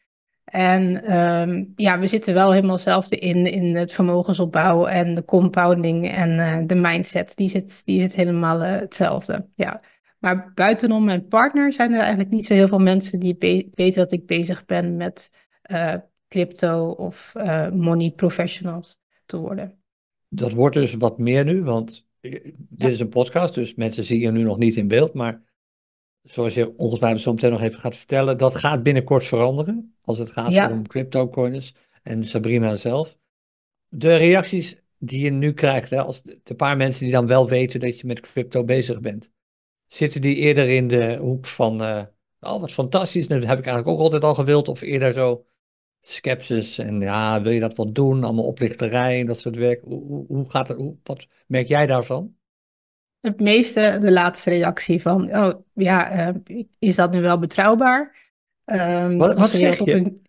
[0.53, 6.11] En um, ja, we zitten wel helemaal hetzelfde in, in het vermogensopbouw en de compounding
[6.11, 7.35] en uh, de mindset.
[7.35, 9.47] Die zit, die zit helemaal uh, hetzelfde.
[9.55, 9.81] Ja.
[10.19, 13.35] Maar buitenom mijn partner zijn er eigenlijk niet zo heel veel mensen die
[13.73, 15.31] weten dat ik bezig ben met
[15.71, 15.93] uh,
[16.27, 17.33] crypto of
[17.73, 19.73] money professionals te worden.
[20.29, 22.07] Dat wordt dus wat meer nu, want
[22.69, 25.13] dit is een podcast, dus mensen zien je nu nog niet in beeld.
[25.13, 25.41] Maar
[26.23, 29.95] zoals je ongetwijfeld zo meteen nog even gaat vertellen, dat gaat binnenkort veranderen.
[30.01, 30.71] Als het gaat Ja.
[30.71, 33.17] om cryptocoins en Sabrina zelf.
[33.87, 37.79] De reacties die je nu krijgt, hè, als de, paar mensen die dan wel weten
[37.79, 39.31] dat je met crypto bezig bent,
[39.85, 41.81] zitten die eerder in de hoek van,
[42.39, 45.45] oh wat fantastisch, dat heb ik eigenlijk ook altijd al gewild, of eerder zo
[46.01, 49.81] sceptisch en ja, wil je dat wel doen, allemaal oplichterij en dat soort werk.
[49.83, 52.35] Hoe, hoe, hoe gaat het, hoe, wat merk jij daarvan?
[53.23, 56.35] Het meeste de laatste reactie van, oh ja, eh,
[56.79, 58.31] is dat nu wel betrouwbaar?
[58.65, 59.93] Ehm, Wat- zeg je?
[59.93, 60.21] een-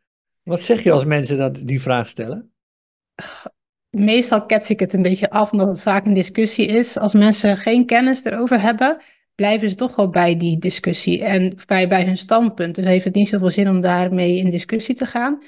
[0.43, 2.53] Wat zeg je als mensen dat, die vraag stellen?
[3.91, 6.97] Meestal kets ik het een beetje af, omdat het vaak een discussie is.
[6.99, 8.97] Als mensen geen kennis erover hebben,
[9.35, 12.75] blijven ze toch wel bij die discussie en bij, bij hun standpunt.
[12.75, 15.39] Dus heeft het niet zoveel zin om daarmee in discussie te gaan.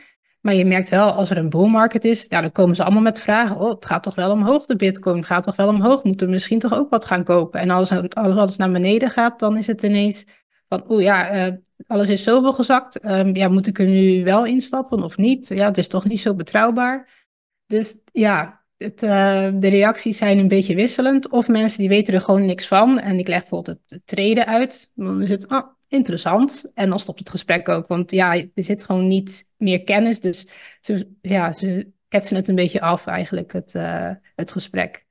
[0.41, 3.03] Maar je merkt wel, als er een bull market is, nou, dan komen ze allemaal
[3.03, 3.57] met vragen.
[3.57, 6.59] Oh, het gaat toch wel omhoog, de bitcoin gaat toch wel omhoog, moeten we misschien
[6.59, 7.61] toch ook wat gaan kopen.
[7.61, 10.25] En als, als alles naar beneden gaat, dan is het ineens
[10.69, 11.53] van, oeh ja, eh,
[11.87, 12.99] alles is zoveel gezakt.
[12.99, 15.49] Ehm, ja, moet ik er nu wel instappen of niet?
[15.49, 17.25] Ja, het is toch niet zo betrouwbaar.
[17.67, 21.29] Dus ja, het, eh, de reacties zijn een beetje wisselend.
[21.29, 22.99] Of mensen die weten er gewoon niks van.
[22.99, 24.91] En ik leg bijvoorbeeld het treden uit.
[24.95, 26.73] Dan is het ah, interessant.
[26.75, 27.87] En dan stopt het gesprek ook.
[27.87, 30.21] Want ja, er zit gewoon niet meer kennis.
[30.21, 30.49] Dus
[30.81, 35.07] ze, ja, ze ketsen het een beetje af eigenlijk, het, eh, het gesprek.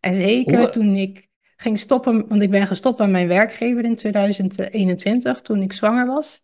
[0.00, 3.96] En zeker Hoe- toen ik ging stoppen, want ik ben gestopt bij mijn werkgever in
[3.96, 6.42] 2021, toen ik zwanger was.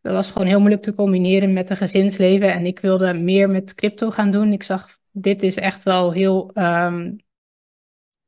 [0.00, 2.52] Dat was gewoon heel moeilijk te combineren met een gezinsleven.
[2.52, 4.52] En ik wilde meer met crypto gaan doen.
[4.52, 7.12] Ik zag, dit is echt wel heel, ehm,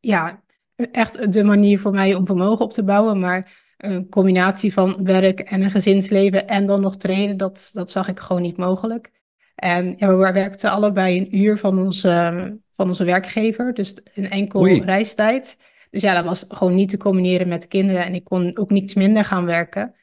[0.00, 0.42] ja,
[0.76, 3.18] echt de manier voor mij om vermogen op te bouwen.
[3.20, 8.08] Maar een combinatie van werk en een gezinsleven en dan nog trainen, dat, dat zag
[8.08, 9.10] ik gewoon niet mogelijk.
[9.54, 13.74] En ja, we werkten allebei een uur van onze, van onze werkgever.
[13.74, 14.80] Dus een enkel Oei.
[14.80, 15.58] reistijd.
[15.90, 18.04] Dus ja, dat was gewoon niet te combineren met kinderen.
[18.04, 19.94] En ik kon ook niets minder gaan werken.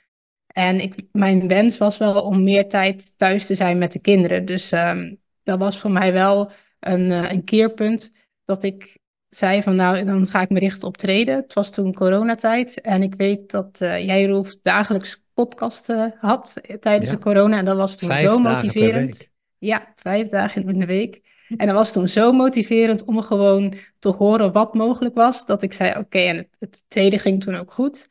[0.48, 4.46] En ik, mijn wens was wel om meer tijd thuis te zijn met de kinderen.
[4.46, 8.12] Dus ehm, dat was voor mij wel een, eh, een keerpunt
[8.46, 8.98] dat ik
[9.36, 11.36] zei van nou, dan ga ik me richten op treden.
[11.36, 17.10] Het was toen coronatijd en ik weet dat eh, jij Rolf dagelijks podcasten had tijdens
[17.10, 17.16] Ja.
[17.16, 17.58] de corona.
[17.58, 19.30] En dat was toen Vijf zo motiverend.
[19.58, 21.22] Ja, vijf dagen in de week.
[21.58, 25.74] En dat was toen zo motiverend om gewoon te horen wat mogelijk was, dat ik
[25.74, 28.10] zei oké, en het, het tweede ging toen ook goed.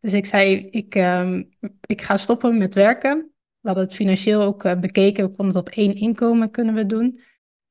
[0.00, 1.42] Dus ik zei, ik, ehm,
[1.86, 3.32] ik ga stoppen met werken.
[3.60, 5.24] We hadden het financieel ook eh, bekeken.
[5.24, 7.20] We konden het op één inkomen kunnen we doen.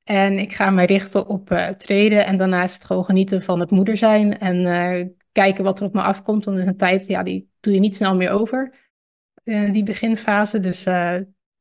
[0.07, 3.97] En ik ga mij richten op eh treden en daarnaast gewoon genieten van het moeder
[3.97, 4.39] zijn.
[4.39, 6.45] En eh, kijken wat er op me afkomt.
[6.45, 8.73] Want is een tijd, ja, die doe je niet snel meer over.
[9.43, 10.59] eh, die beginfase.
[10.59, 11.15] Dus eh,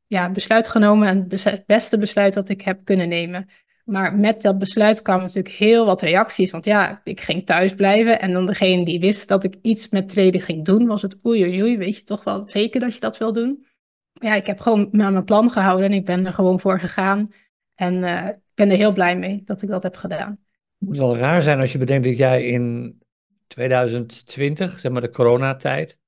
[0.06, 1.08] ja, besluit genomen.
[1.08, 3.48] En het bes- het beste besluit dat ik heb kunnen nemen.
[3.84, 6.50] Maar met dat besluit kwamen natuurlijk heel wat reacties.
[6.50, 8.20] Want ja, ik ging thuis blijven.
[8.20, 11.42] En dan degene die wist dat ik iets met treden ging doen, was het oei
[11.44, 11.78] oei oei.
[11.78, 13.66] Weet je toch wel zeker dat je dat wil doen?
[14.12, 17.30] Ja, ik heb gewoon aan mijn plan gehouden en ik ben er gewoon voor gegaan.
[17.76, 20.38] En eh, ik ben er heel blij mee dat ik dat heb gedaan.
[20.78, 22.98] Het moet wel raar zijn als je bedenkt dat jij in
[23.46, 25.98] 2020, zeg maar de coronatijd,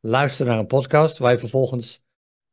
[0.00, 2.04] luistert naar een podcast waar je vervolgens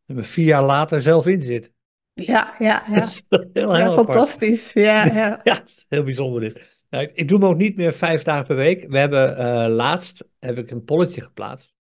[0.07, 1.71] vier jaar later zelf in zit.
[2.13, 3.03] Ja, ja, Dat ja.
[3.03, 4.73] is heel, heel Ja, fantastisch.
[4.73, 5.39] Ja, ja.
[5.43, 6.71] Ja, heel bijzonder dit.
[6.89, 8.86] Nou, ik, ik doe hem ook niet meer vijf dagen per week.
[8.89, 11.75] We hebben eh, laatst heb ik een polletje geplaatst.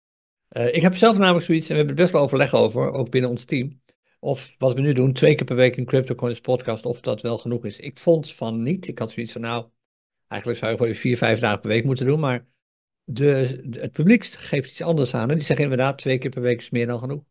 [0.47, 3.09] Eh, ik heb zelf namelijk zoiets, en we hebben er best wel overleg over, ook
[3.09, 3.81] binnen ons team.
[4.19, 7.37] Of wat we nu doen, twee keer per week een CryptoCoins podcast, of dat wel
[7.37, 7.79] genoeg is.
[7.79, 8.87] Ik vond van niet.
[8.87, 9.65] Ik had zoiets van, nou,
[10.27, 12.19] eigenlijk zou je gewoon vier, vijf dagen per week moeten doen.
[12.19, 12.45] Maar
[13.03, 15.29] de, de- het publiek geeft iets anders aan.
[15.29, 17.23] En die zeggen inderdaad, twee keer per week is meer dan genoeg.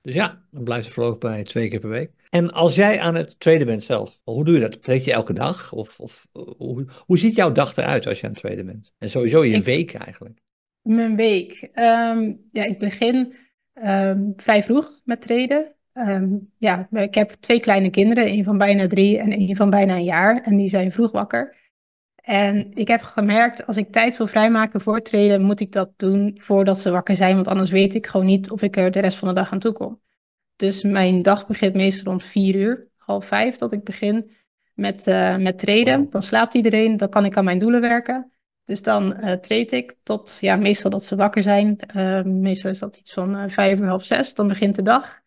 [0.00, 2.10] Dus ja, dan blijft het voorlopig bij twee keer per week.
[2.30, 4.82] En als jij aan het traden bent zelf, hoe doe je dat?
[4.82, 5.72] Treed je elke dag?
[5.72, 8.94] Of, of hoe, hoe ziet jouw dag eruit als je aan het traden bent?
[8.98, 10.40] En sowieso je Ik- week eigenlijk.
[10.82, 11.68] Mijn week.
[11.72, 13.34] Ehm, ja, ik begin
[13.72, 15.73] ehm, vrij vroeg met traden.
[15.94, 19.94] Ehm, ja, ik heb twee kleine kinderen, een van bijna drie en een van bijna
[19.94, 20.42] een jaar.
[20.42, 21.56] En die zijn vroeg wakker.
[22.14, 26.38] En ik heb gemerkt, als ik tijd wil vrijmaken voor traden, moet ik dat doen
[26.40, 27.34] voordat ze wakker zijn.
[27.34, 29.58] Want anders weet ik gewoon niet of ik er de rest van de dag aan
[29.58, 30.00] toe kom.
[30.56, 34.30] Dus mijn dag begint meestal rond vier uur, half vijf, dat ik begin
[34.74, 35.84] met, eh met traden.
[35.96, 36.08] Wauw.
[36.08, 38.32] Dan slaapt iedereen, dan kan ik aan mijn doelen werken.
[38.64, 41.78] Dus dan eh trade ik tot, ja, meestal dat ze wakker zijn.
[41.78, 44.34] Eh, meestal is dat iets van eh, vijf uur, half zes.
[44.34, 45.22] Dan begint de dag.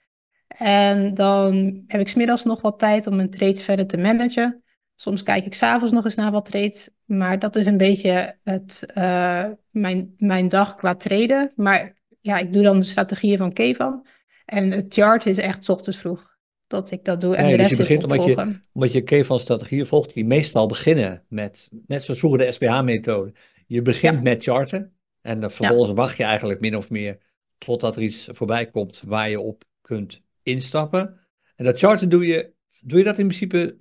[0.47, 4.63] En dan heb ik smiddags nog wat tijd om mijn trades verder te managen.
[4.95, 6.89] Soms kijk ik s'avonds nog eens naar wat trades.
[7.05, 11.51] Maar dat is een beetje het, eh, mijn, mijn dag qua traden.
[11.55, 14.07] Maar ja, ik doe dan de strategieën van Kevan.
[14.45, 16.35] En het chart is echt 's ochtends vroeg
[16.67, 17.35] dat ik dat doe.
[17.35, 18.61] En Nee, de dus je rest is begint omdat je-.
[18.73, 23.33] Omdat je K-van-strategieën volgt, die meestal beginnen met, net zoals vroeger de SPH-methode.
[23.67, 24.21] Je begint Ja.
[24.21, 27.17] met charten en dan vervolgens wacht je eigenlijk min of meer
[27.57, 31.27] totdat er iets voorbij komt waar je op kunt instappen.
[31.55, 33.77] En dat charten doe je, doe je dat in principe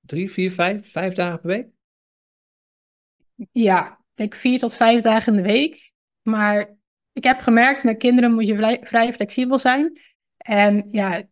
[0.00, 1.68] drie, vier, vijf, vijf dagen per week?
[3.52, 5.92] Ja, ik vier tot vijf dagen in de week.
[6.22, 6.76] Maar
[7.12, 10.00] ik heb gemerkt, met kinderen moet je vrij, flexibel zijn.
[10.36, 11.22] En ja,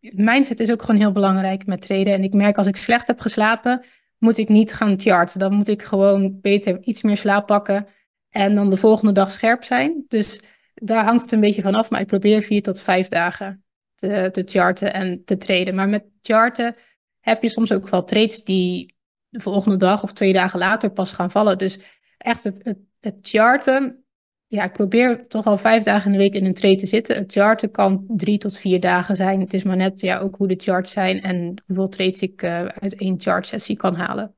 [0.00, 2.12] mindset is ook gewoon heel belangrijk met traden.
[2.12, 3.84] En ik merk als ik slecht heb geslapen,
[4.18, 5.38] moet ik niet gaan charten.
[5.38, 7.86] Dan moet ik gewoon beter iets meer slaap pakken
[8.28, 10.04] en dan de volgende dag scherp zijn.
[10.08, 10.42] Dus
[10.74, 11.90] daar hangt het een beetje van af.
[11.90, 13.64] Maar ik probeer vier tot vijf dagen
[14.00, 15.74] te, te charten en te traden.
[15.74, 16.74] Maar met charten
[17.20, 18.94] heb je soms ook wel trades die
[19.28, 21.58] de volgende dag of twee dagen later pas gaan vallen.
[21.58, 21.78] Dus
[22.18, 24.04] echt het, het, het charten.
[24.46, 27.16] Ja, ik probeer toch al vijf dagen in de week in een trade te zitten.
[27.16, 29.40] Het charten kan drie tot vier dagen zijn.
[29.40, 32.64] Het is maar net ja, ook hoe de charts zijn en hoeveel trades ik uh,
[32.64, 34.34] uit één chart sessie kan halen.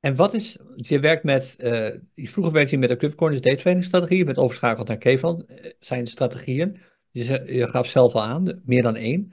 [0.00, 4.18] En wat is, je werkt met, uh, vroeger werkte je met de Clubcorners daytrading strategie,
[4.18, 6.80] je bent overschakeld naar Kevan, uh, zijn strategieën.
[7.14, 9.32] Je, je gaf zelf al aan, meer dan één.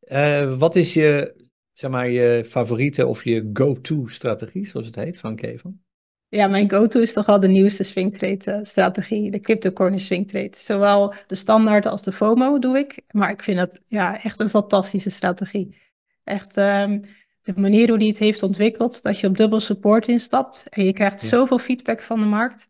[0.00, 1.34] Uh, wat is je,
[1.72, 5.80] zeg maar, je favoriete of je go-to strategie, zoals het heet, van Kevan?
[6.28, 10.56] Ja, mijn go-to is toch wel de nieuwste swingtrade strategie, de crypto swing trade.
[10.56, 14.50] Zowel de standaard als de FOMO doe ik, maar ik vind het ja, echt een
[14.50, 15.76] fantastische strategie.
[16.24, 17.04] Echt, um,
[17.42, 20.92] de manier hoe die het heeft ontwikkeld, dat je op dubbel support instapt en je
[20.92, 22.68] krijgt zoveel feedback van de markt.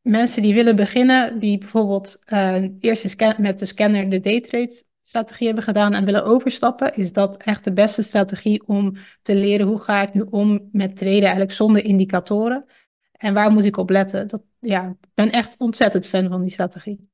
[0.00, 5.64] Mensen die willen beginnen, die bijvoorbeeld uh, eerst met de scanner de daytrade strategie hebben
[5.64, 10.02] gedaan en willen overstappen, is dat echt de beste strategie om te leren hoe ga
[10.02, 12.64] ik nu om met traden eigenlijk zonder indicatoren.
[13.12, 14.28] En waar moet ik op letten?
[14.28, 17.08] Dat, ja, ik ben echt ontzettend fan van die strategie.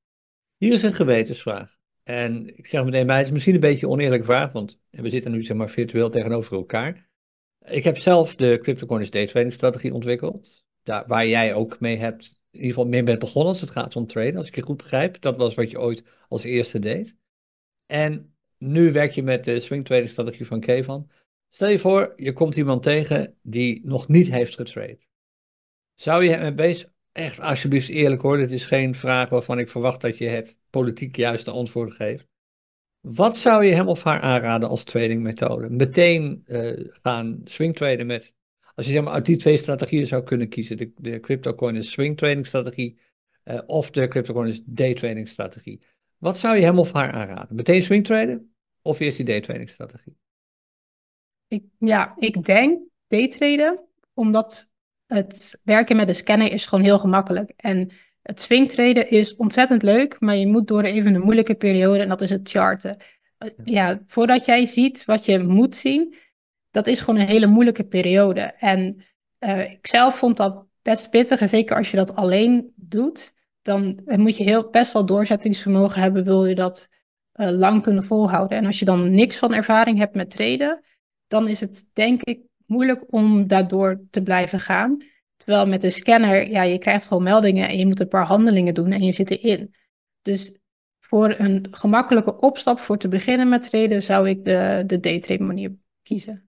[0.56, 1.76] Hier is een gewetensvraag.
[2.02, 5.10] En ik zeg meteen bij, het is misschien een beetje een oneerlijke vraag, want we
[5.10, 7.08] zitten nu zeg maar virtueel tegenover elkaar.
[7.64, 12.62] Ik heb zelf de CryptoCoins daytrading strategie ontwikkeld, daar, waar jij ook mee hebt, in
[12.62, 15.20] ieder geval mee bent begonnen als het gaat om traden, als ik je goed begrijp.
[15.20, 17.16] Dat was wat je ooit als eerste deed.
[17.86, 21.10] En nu werk je met de swing trading strategie van Kevan.
[21.48, 24.98] Stel je voor, je komt iemand tegen die nog niet heeft getrade.
[25.94, 30.00] Zou je hem bezig, echt alsjeblieft eerlijk hoor, dit is geen vraag waarvan ik verwacht
[30.00, 32.26] dat je het politiek juiste antwoord geeft.
[33.00, 35.70] Wat zou je hem of haar aanraden als tradingmethode?
[35.70, 38.34] Meteen uh, gaan swingtraden met,
[38.76, 41.90] als je zeg maar uit die twee strategieën zou kunnen kiezen, de, de crypto is
[41.90, 42.98] swing trading strategie
[43.44, 45.80] uh, of de crypto is day trading strategie.
[46.18, 47.56] Wat zou je hem of haar aanraden?
[47.56, 50.16] Meteen swingtraden of eerst die day trading strategie?
[51.48, 53.80] Ik, ja, ik denk daytraden,
[54.14, 54.72] omdat
[55.06, 57.52] het werken met de scanner is gewoon heel gemakkelijk.
[57.56, 57.90] En
[58.22, 62.20] het swingtraden is ontzettend leuk, maar je moet door even een moeilijke periode en dat
[62.20, 62.96] is het charten.
[63.38, 66.14] Eh, ja, voordat jij ziet wat je moet zien,
[66.76, 68.40] dat is gewoon een hele moeilijke periode.
[68.40, 69.04] En
[69.40, 74.00] uh, ik zelf vond dat best pittig, en zeker als je dat alleen doet, dan
[74.04, 76.88] moet je heel, best wel doorzettingsvermogen hebben, wil je dat
[77.34, 78.58] uh, lang kunnen volhouden.
[78.58, 80.84] En als je dan niks van ervaring hebt met traden,
[81.26, 84.96] dan is het denk ik moeilijk om daardoor te blijven gaan.
[85.36, 88.74] Terwijl met de scanner, ja, je krijgt gewoon meldingen en je moet een paar handelingen
[88.74, 89.74] doen en je zit erin.
[90.22, 90.56] Dus
[91.00, 95.74] voor een gemakkelijke opstap voor te beginnen met traden zou ik de, de daytrade manier
[96.02, 96.45] kiezen.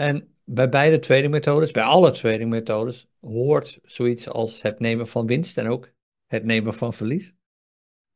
[0.00, 5.66] En bij beide tradingmethodes, bij alle tradingmethodes, hoort zoiets als het nemen van winst en
[5.66, 5.92] ook
[6.26, 7.34] het nemen van verlies.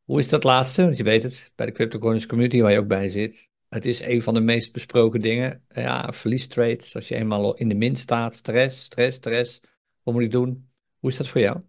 [0.05, 0.83] Hoe is dat laatste?
[0.83, 4.01] Want je weet het, bij de CryptoCoins community waar je ook bij zit, het is
[4.01, 5.65] een van de meest besproken dingen.
[5.69, 9.61] Ja, verliestrades, als je eenmaal in de min staat, stress, stress, stress.
[10.03, 10.71] Wat moet ik doen?
[10.99, 11.61] Hoe is dat voor jou?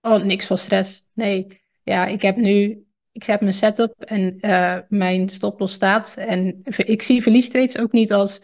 [0.00, 1.04] Oh, niks van stress.
[1.12, 1.62] Nee.
[1.82, 6.16] Ja, ik heb nu, ik heb mijn setup en uh, mijn stoploss staat.
[6.16, 8.40] En ik zie verliestrades ook niet als,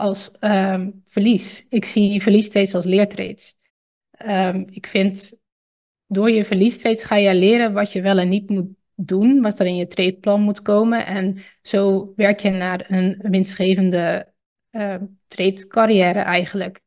[0.00, 1.66] als um, verlies.
[1.68, 3.54] Ik zie verliestrades als leertrades.
[4.26, 5.40] Um, ik vind,
[6.06, 9.66] door je verliestrades ga je leren wat je wel en niet moet doen, wat er
[9.66, 11.06] in je tradeplan moet komen.
[11.06, 14.32] En zo werk je naar een winstgevende
[14.70, 14.94] uh,
[15.28, 16.80] trade carrière eigenlijk.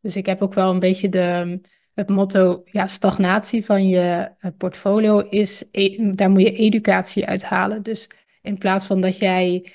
[0.00, 1.60] Dus ik heb ook wel een beetje de,
[1.94, 7.42] het motto, ja, stagnatie van je eh, portfolio is, e, daar moet je educatie uit
[7.42, 7.82] halen.
[7.82, 8.08] Dus
[8.42, 9.72] in plaats van dat jij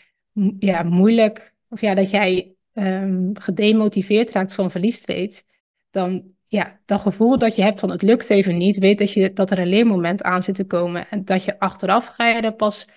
[0.60, 5.44] ja, moeilijk, of ja, dat jij um, gedemotiveerd raakt van verliestrades,
[5.90, 9.34] dan ja, dat gevoel dat je hebt van het lukt even niet, weet dat, je,
[9.34, 11.10] dat er een leermoment aan zit te komen.
[11.10, 12.88] En dat je achteraf ga je er pas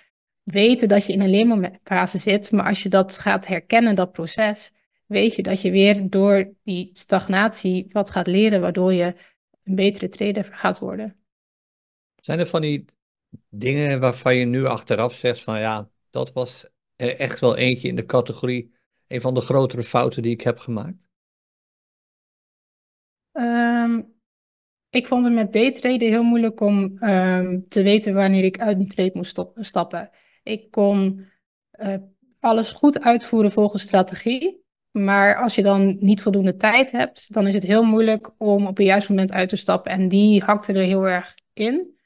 [0.43, 2.53] weten dat je in een leermomentfase zit.
[2.53, 4.73] Maar als je dat gaat herkennen, dat proces,
[5.07, 9.15] weet je dat je weer door die stagnatie wat gaat leren, waardoor je
[9.65, 11.17] een betere trader gaat worden.
[12.17, 12.85] Zijn er van die
[13.49, 18.07] dingen waarvan je nu achteraf zegt van ja, dat was echt wel eentje in de
[18.07, 18.75] categorie,
[19.11, 21.09] een van de grotere fouten die ik heb gemaakt?
[23.33, 24.15] Um,
[24.91, 28.89] ik vond het met daytraden heel moeilijk om ehm, te weten wanneer ik uit een
[28.89, 30.11] trade moest stappen.
[30.43, 31.27] Ik kon
[31.73, 31.95] uh,
[32.41, 34.65] alles goed uitvoeren volgens strategie.
[34.91, 38.79] Maar als je dan niet voldoende tijd hebt, dan is het heel moeilijk om op
[38.79, 39.93] een juist moment uit te stappen.
[39.93, 41.99] En die hakte er heel erg in.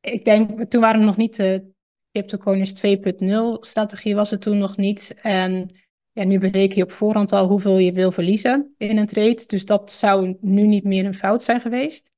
[0.00, 1.70] Ik denk, toen waren we nog niet de
[2.12, 5.14] CryptoCoiners 2.0 strategie was het toen nog niet.
[5.22, 5.70] En
[6.12, 9.42] ja, nu bereken je op voorhand al hoeveel je wil verliezen in een trade.
[9.46, 12.10] Dus dat zou nu niet meer een fout zijn geweest.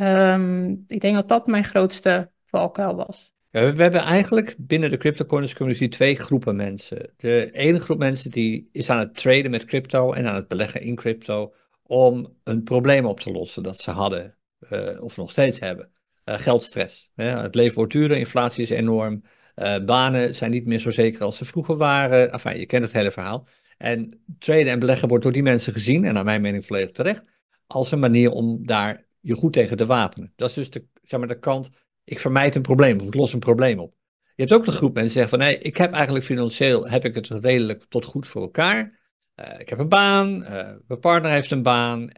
[0.00, 3.32] Um, ik denk dat dat mijn grootste valkuil was.
[3.50, 7.12] We hebben eigenlijk binnen de CryptoCoiners community twee groepen mensen.
[7.16, 10.80] De ene groep mensen die is aan het traden met crypto en aan het beleggen
[10.80, 14.36] in crypto om een probleem op te lossen dat ze hadden
[14.70, 15.90] uh, of nog steeds hebben.
[16.24, 17.10] Uh, geldstress.
[17.14, 17.24] Hè?
[17.24, 19.22] Het leven wordt duurder, inflatie is enorm.
[19.62, 22.32] Uh, banen zijn niet meer zo zeker als ze vroeger waren.
[22.32, 23.46] Enfin, je kent het hele verhaal.
[23.78, 27.24] En traden en beleggen wordt door die mensen gezien, en naar mijn mening volledig terecht,
[27.66, 30.32] als een manier om daar je goed tegen te wapenen.
[30.36, 31.70] Dat is dus de, zeg maar, de kant,
[32.04, 33.94] ik vermijd een probleem of ik los een probleem op.
[34.34, 37.04] Je hebt ook de groep mensen die zeggen van, nee, ik heb eigenlijk financieel, heb
[37.04, 39.00] ik het redelijk tot goed voor elkaar.
[39.36, 40.48] Uh, ik heb een baan, uh,
[40.86, 42.10] mijn partner heeft een baan,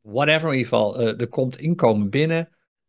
[0.00, 2.48] whatever in ieder geval, er komt inkomen binnen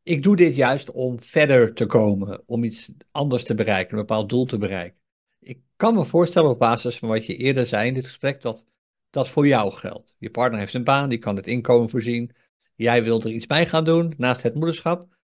[0.09, 4.29] ik doe dit juist om verder te komen, om iets anders te bereiken, een bepaald
[4.29, 4.99] doel te bereiken.
[5.39, 8.65] Ik kan me voorstellen op basis van wat je eerder zei in dit gesprek, dat
[9.09, 10.15] dat voor jou geldt.
[10.17, 12.31] Je partner heeft een baan, die kan het inkomen voorzien.
[12.75, 15.17] Jij wilt er iets bij gaan doen naast het moederschap.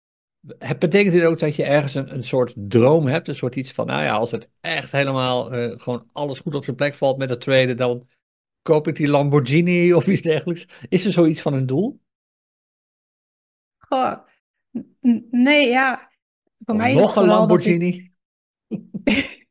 [0.58, 3.72] Het betekent dit ook dat je ergens een, een soort droom hebt, een soort iets
[3.72, 7.18] van, nou ja, als het echt helemaal uh, gewoon alles goed op zijn plek valt
[7.18, 8.08] met het traden, dan
[8.62, 10.68] koop ik die Lamborghini of iets dergelijks.
[10.90, 12.02] Is er zoiets van een doel?
[13.78, 14.18] Goh,
[15.32, 16.12] Nee, ja.
[16.66, 18.12] Voor mij nog een Lamborghini.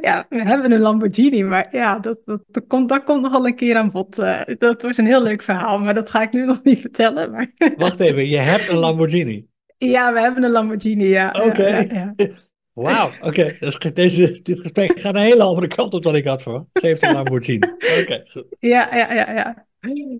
[0.00, 3.56] ja, we hebben een Lamborghini, maar ja, dat, dat, dat, komt, dat komt nogal een
[3.56, 4.18] keer aan bod.
[4.18, 7.30] Uh, dat was een heel leuk verhaal, maar dat ga ik nu nog niet vertellen.
[7.30, 7.52] Maar...
[7.76, 9.46] Wacht even, je hebt een Lamborghini?
[9.78, 11.34] Ja, we hebben een Lamborghini, ja.
[11.46, 11.68] Oké.
[11.68, 12.28] Ja, ja,
[12.72, 13.56] Wauw, oké.
[13.60, 13.92] Okay.
[13.92, 16.66] Deze, dit gesprek gaat een hele andere kant op dan ik had voor.
[16.72, 17.68] Ze heeft een Lamborghini.
[18.00, 18.22] Oké,
[18.58, 19.66] Ja, ja, ja, ja.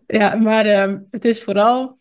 [0.07, 1.98] Ja, maar um, het is vooral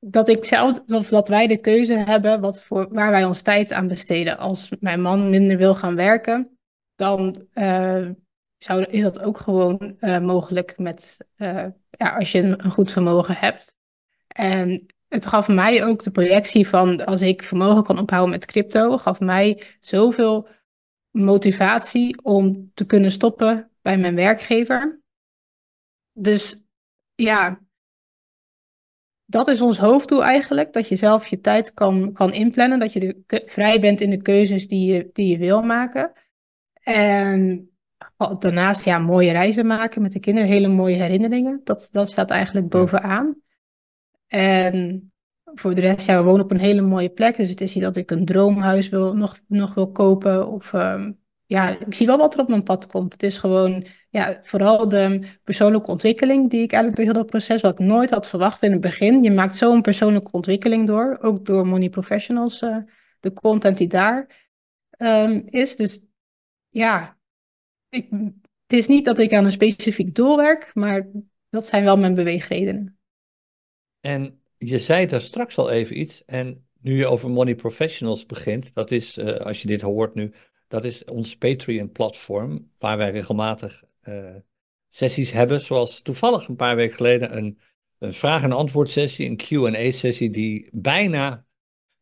[0.00, 3.72] dat ik zelf, of dat wij de keuze hebben wat voor, waar wij ons tijd
[3.72, 4.38] aan besteden.
[4.38, 6.58] Als mijn man minder wil gaan werken,
[6.94, 8.08] dan uh,
[8.58, 13.34] zou, is dat ook gewoon uh, mogelijk met, uh, ja, als je een, goed vermogen
[13.36, 13.76] hebt.
[14.26, 18.98] En het gaf mij ook de projectie van als ik vermogen kan ophouden met crypto,
[18.98, 20.48] gaf mij zoveel
[21.10, 25.00] motivatie om te kunnen stoppen bij mijn werkgever.
[26.12, 26.62] Dus
[27.14, 27.60] ja,
[29.30, 30.72] dat is ons hoofddoel eigenlijk.
[30.72, 32.78] Dat je zelf je tijd kan, kan inplannen.
[32.78, 36.12] Dat je vrij bent in de keuzes die je, die je wil maken.
[36.82, 37.70] En
[38.38, 40.48] daarnaast ja, mooie reizen maken met de kinderen.
[40.48, 41.60] Hele mooie herinneringen.
[41.64, 43.36] Dat, dat staat eigenlijk bovenaan.
[44.26, 45.12] En
[45.44, 47.36] voor de rest, ja, we wonen op een hele mooie plek.
[47.36, 50.48] Dus het is niet dat ik een droomhuis wil, nog, nog wil kopen.
[50.48, 51.17] Of um,
[51.48, 53.12] ja, ik zie wel wat er op mijn pad komt.
[53.12, 57.60] Het is gewoon ja, vooral de persoonlijke ontwikkeling die ik eigenlijk door heel dat proces,
[57.60, 59.22] wat ik nooit had verwacht in het begin.
[59.22, 62.76] Je maakt zo'n persoonlijke ontwikkeling door, ook door Money Professionals, uh,
[63.20, 64.46] de content die daar
[64.98, 65.76] um, is.
[65.76, 66.04] Dus
[66.68, 67.18] ja,
[67.88, 68.08] ik,
[68.66, 71.08] het is niet dat ik aan een specifiek doel werk, maar
[71.50, 72.98] dat zijn wel mijn beweegredenen.
[74.00, 78.74] En je zei daar straks al even iets, en nu je over Money Professionals begint,
[78.74, 80.32] dat is, uh, als je dit hoort nu,
[80.68, 84.34] dat is ons Patreon-platform, waar wij regelmatig uh,
[84.88, 85.60] sessies hebben.
[85.60, 87.58] Zoals toevallig een paar weken geleden een,
[87.98, 91.46] een vraag- en antwoord sessie, een QA-sessie, die bijna,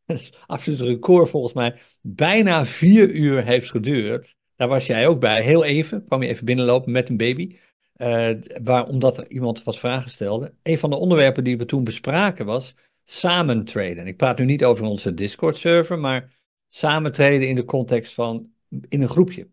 [0.47, 4.37] absoluut record volgens mij, bijna vier uur heeft geduurd.
[4.57, 7.57] Daar was jij ook bij, heel even, kwam je even binnenlopen met een baby.
[7.97, 8.31] Uh,
[8.63, 10.55] waar, omdat er iemand wat vragen stelde.
[10.63, 12.75] Een van de onderwerpen die we toen bespraken was
[13.05, 14.07] samen traden.
[14.07, 16.33] Ik praat nu niet over onze Discord-server, maar
[16.69, 19.51] samen traden in de context van in een groepje.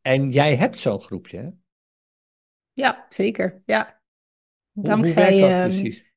[0.00, 1.48] En jij hebt zo'n groepje, hè?
[2.72, 3.62] Ja, zeker.
[3.66, 4.00] Ja.
[4.72, 6.12] Dankzij, hoe, werkt dat ehm, precies?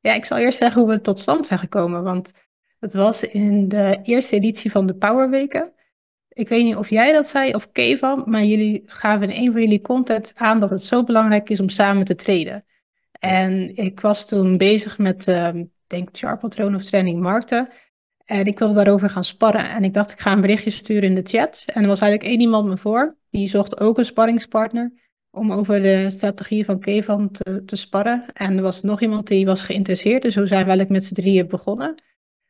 [0.00, 2.02] Ja, ik zal eerst zeggen hoe we tot stand zijn gekomen.
[2.02, 2.32] Want
[2.78, 5.72] het was in de eerste editie van de Powerweken.
[6.28, 9.60] Ik weet niet of jij dat zei of Kevan, maar jullie gaven in een van
[9.60, 12.64] jullie content aan dat het zo belangrijk is om samen te treden.
[13.12, 15.50] En ik was toen bezig met, uh,
[15.86, 17.68] denk chartpatroon of training markten.
[18.26, 19.70] En ik wilde daarover gaan sparren.
[19.70, 21.64] En ik dacht, ik ga een berichtje sturen in de chat.
[21.66, 23.16] En er was eigenlijk één iemand me voor.
[23.30, 24.92] Die zocht ook een sparringspartner.
[25.30, 28.24] Om over de strategie van Kevan te, te sparren.
[28.32, 30.22] En er was nog iemand die was geïnteresseerd.
[30.22, 32.02] Dus zo zijn we eigenlijk met z'n drieën begonnen.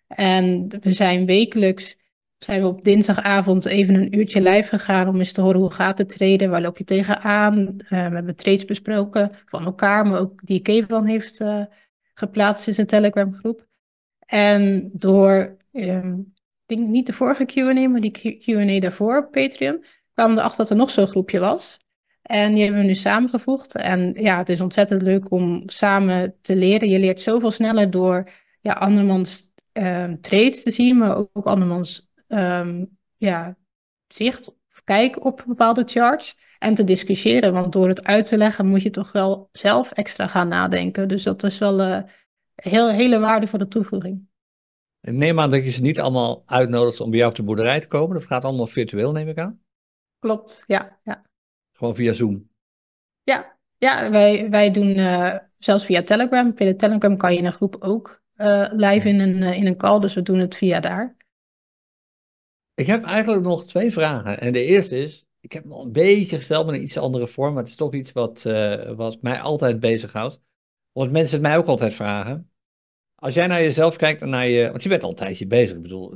[0.07, 1.97] En we zijn wekelijks
[2.39, 5.99] zijn we op dinsdagavond even een uurtje live gegaan om eens te horen hoe gaat
[5.99, 7.59] het treden, waar loop je tegenaan.
[7.59, 11.65] Uh, we hebben trades besproken van elkaar, maar ook die Kevin heeft uh,
[12.15, 13.67] geplaatst in zijn Telegram groep.
[14.27, 16.35] En door, um,
[16.67, 20.71] ik denk niet de vorige Q&A, maar die Q&A daarvoor op Patreon, kwamen erachter dat
[20.71, 21.79] er nog zo'n groepje was.
[22.23, 23.75] En die hebben we nu samengevoegd.
[23.75, 26.89] En ja, het is ontzettend leuk om samen te leren.
[26.89, 32.11] Je leert zoveel sneller door ja, andermans um, trades te zien, maar ook, ook andermans
[32.29, 33.57] um, ja,
[34.09, 36.37] zicht of kijk op bepaalde charts.
[36.59, 40.27] En te discussiëren, want door het uit te leggen moet je toch wel zelf extra
[40.27, 41.09] gaan nadenken.
[41.09, 42.11] Dus dat is wel een uh,
[42.55, 44.27] heel, hele waardevolle toevoeging.
[45.13, 47.87] Neem aan dat je ze niet allemaal uitnodigt om bij jou op de boerderij te
[47.87, 48.17] komen.
[48.17, 49.61] Dat gaat allemaal virtueel, neem ik aan.
[50.19, 50.99] Klopt, ja.
[51.03, 51.25] ja.
[51.73, 52.51] Gewoon via Zoom?
[53.23, 56.57] Ja, ja wij, wij doen uh, zelfs via Telegram.
[56.57, 59.77] Via Telegram kan je in een groep ook uh, live in een, uh, in een
[59.77, 61.17] call, dus we doen het via daar.
[62.75, 64.41] Ik heb eigenlijk nog twee vragen.
[64.41, 67.27] En de eerste is, ik heb me al een beetje gesteld met een iets andere
[67.27, 68.43] vorm, maar het is toch iets wat,
[68.97, 70.41] wat mij altijd bezighoudt.
[70.93, 72.51] Want mensen het mij ook altijd vragen.
[73.17, 75.77] Als jij naar jezelf kijkt en naar je, want je bent al een tijdje bezig.
[75.77, 76.15] Ik bedoel,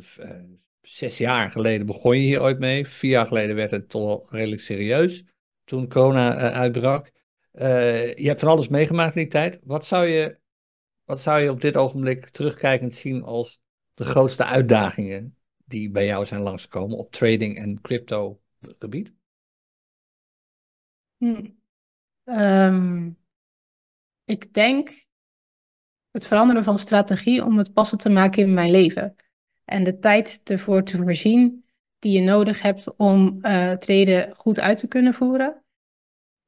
[0.80, 2.86] zes jaar geleden begon je hier ooit mee.
[2.86, 5.24] Vier jaar geleden werd het toch redelijk serieus
[5.64, 7.11] toen corona uh, uitbrak.
[7.53, 9.61] Uh, je hebt van alles meegemaakt in die tijd.
[9.62, 10.38] Wat zou, je,
[11.05, 13.61] wat zou je op dit ogenblik terugkijkend zien als
[13.94, 18.40] de grootste uitdagingen die bij jou zijn langsgekomen op trading en crypto
[18.78, 19.14] gebied?
[22.24, 23.18] Um,
[24.24, 25.07] ik denk
[26.11, 29.17] het veranderen van strategie om het passen te maken in mijn leven.
[29.65, 31.65] En de tijd ervoor te voorzien
[31.99, 35.63] die je nodig hebt om uh, treden goed uit te kunnen voeren.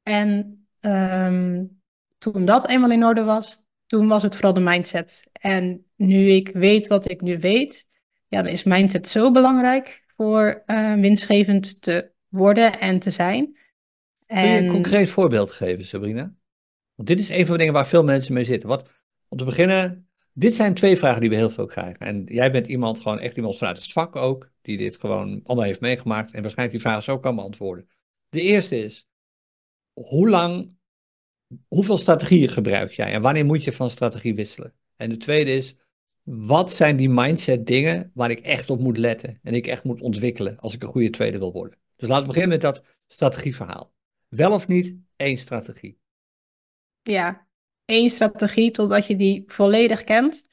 [0.03, 1.81] En um,
[2.17, 5.23] toen dat eenmaal in orde was, toen was het vooral de mindset.
[5.31, 7.87] En nu ik weet wat ik nu weet,
[8.27, 13.57] ja, dan is mindset zo belangrijk voor uh, winstgevend te worden en te zijn.
[14.25, 14.41] En...
[14.43, 16.33] Kun je een concreet voorbeeld geven, Sabrina?
[16.95, 18.69] Want dit is een van de dingen waar veel mensen mee zitten.
[18.69, 18.89] Wat,
[19.33, 21.99] om te beginnen, dit zijn twee vragen die we heel veel krijgen.
[21.99, 25.65] En jij bent iemand, gewoon echt iemand vanuit het vak ook, die dit gewoon allemaal
[25.65, 27.87] heeft meegemaakt en waarschijnlijk die vragen zo kan beantwoorden.
[28.29, 29.07] De eerste is,
[29.93, 30.71] hoe lang,
[31.67, 34.73] hoeveel strategieën gebruik jij en wanneer moet je van strategie wisselen?
[34.95, 35.75] En de tweede is,
[36.23, 40.01] wat zijn die mindset dingen waar ik echt op moet letten en ik echt moet
[40.01, 41.79] ontwikkelen als ik een goede tweede wil worden?
[41.95, 43.93] Dus laten we beginnen met dat strategieverhaal.
[44.27, 45.99] Wel of niet één strategie?
[47.01, 47.47] Ja,
[47.85, 50.49] één strategie totdat je die volledig kent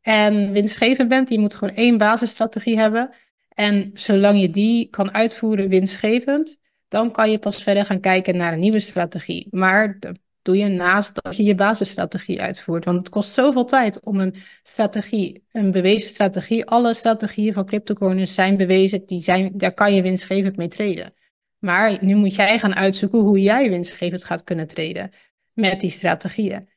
[0.00, 1.28] en winstgevend bent.
[1.28, 3.14] Je moet gewoon één basisstrategie hebben.
[3.48, 6.58] En zolang je die kan uitvoeren winstgevend,
[6.88, 9.46] dan kan je pas verder gaan kijken naar een nieuwe strategie.
[9.50, 12.84] Maar dat doe je naast dat je je basisstrategie uitvoert.
[12.84, 16.64] Want het kost zoveel tijd om een strategie, een bewezen strategie.
[16.64, 21.14] Alle strategieën van cryptocurrencies zijn bewezen, die zijn, daar kan je winstgevend mee treden.
[21.58, 25.10] Maar nu moet jij gaan uitzoeken hoe jij winstgevend gaat kunnen treden
[25.54, 26.68] met die strategieën.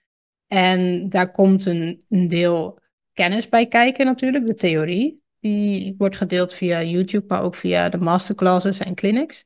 [0.47, 2.79] En daar komt een, een deel
[3.13, 5.21] kennis bij kijken natuurlijk, de theorie.
[5.39, 9.45] Die wordt gedeeld via YouTube, maar ook via de masterclasses en clinics.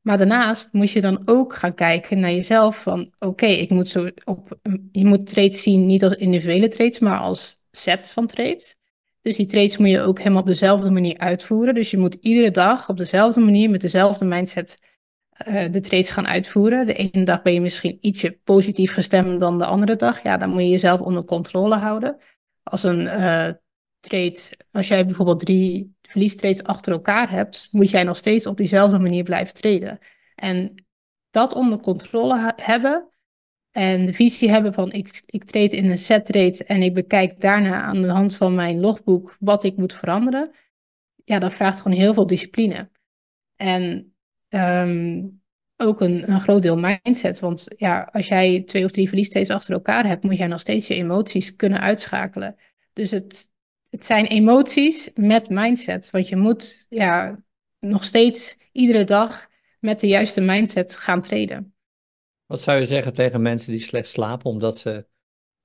[0.00, 4.58] Maar daarnaast moet je dan ook gaan kijken naar jezelf van oké, ik moet op
[4.92, 8.76] je moet trades zien niet als individuele trades, maar als set van trades.
[9.22, 11.74] Dus die trades moet je ook helemaal op dezelfde manier uitvoeren.
[11.74, 14.78] Dus je moet iedere dag op dezelfde manier met dezelfde mindset
[15.48, 16.86] uh, de trades gaan uitvoeren.
[16.86, 20.22] De ene dag ben je misschien ietsje positief gestemd dan de andere dag.
[20.22, 22.16] Ja, dan moet je jezelf onder controle houden.
[22.62, 23.48] Als een uh,
[24.00, 24.38] trade,
[24.72, 29.22] als jij bijvoorbeeld drie verliestrades achter elkaar hebt, moet jij nog steeds op diezelfde manier
[29.22, 29.98] blijven traden.
[30.34, 30.84] En
[31.30, 33.08] dat onder controle hebben
[33.70, 37.40] en de visie hebben van ik, ik trade in een set trade en ik bekijk
[37.40, 40.50] daarna aan de hand van mijn logboek wat ik moet veranderen.
[41.24, 42.90] Ja, dat vraagt gewoon heel veel discipline.
[43.56, 44.09] En
[44.50, 45.42] um,
[45.76, 47.38] ook een, een groot deel mindset.
[47.38, 50.86] Want ja, als jij twee of drie verliestrades achter elkaar hebt, moet jij nog steeds
[50.86, 52.56] je emoties kunnen uitschakelen.
[52.92, 53.50] Dus het,
[53.90, 56.10] het zijn emoties met mindset.
[56.10, 57.42] Want je moet ja,
[57.78, 59.48] nog steeds iedere dag
[59.78, 61.74] met de juiste mindset gaan treden.
[62.46, 65.06] Wat zou je zeggen tegen mensen die slecht slapen omdat ze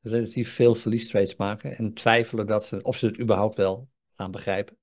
[0.02, 4.78] relatief veel verliestrades maken en twijfelen dat ze, of ze het überhaupt wel gaan begrijpen?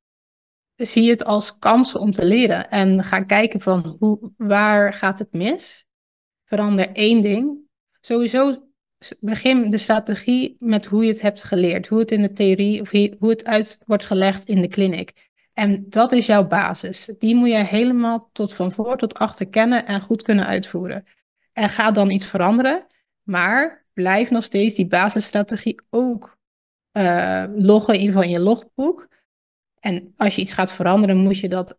[0.87, 5.33] Zie het als kans om te leren en ga kijken van hoe, waar gaat het
[5.33, 5.87] mis?
[6.45, 7.59] Verander één ding.
[8.01, 8.73] Sowieso
[9.21, 12.91] begin de strategie met hoe je het hebt geleerd, hoe het in de theorie of
[12.91, 15.31] hoe het uit wordt gelegd in de clinic.
[15.53, 17.11] En dat is jouw basis.
[17.19, 21.05] Die moet je helemaal tot van voor tot achter kennen en goed kunnen uitvoeren.
[21.53, 22.87] En ga dan iets veranderen,
[23.23, 26.37] maar blijf nog steeds die basisstrategie ook
[26.93, 29.09] uh, loggen, in in je logboek.
[29.83, 31.79] En als je iets gaat veranderen, moet je dat.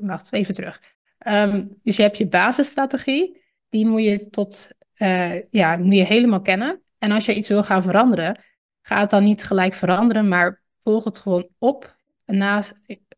[0.00, 0.82] Wacht even terug.
[1.18, 6.42] Ehm, dus je hebt je basisstrategie, die moet je tot uh, ja, moet je helemaal
[6.42, 6.82] kennen.
[6.98, 8.40] En als je iets wil gaan veranderen,
[8.82, 11.96] ga het dan niet gelijk veranderen, maar volg het gewoon op.
[12.26, 12.62] Na,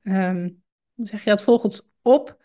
[0.03, 0.63] um,
[0.95, 1.43] hoe zeg je dat?
[1.43, 2.37] Volg het op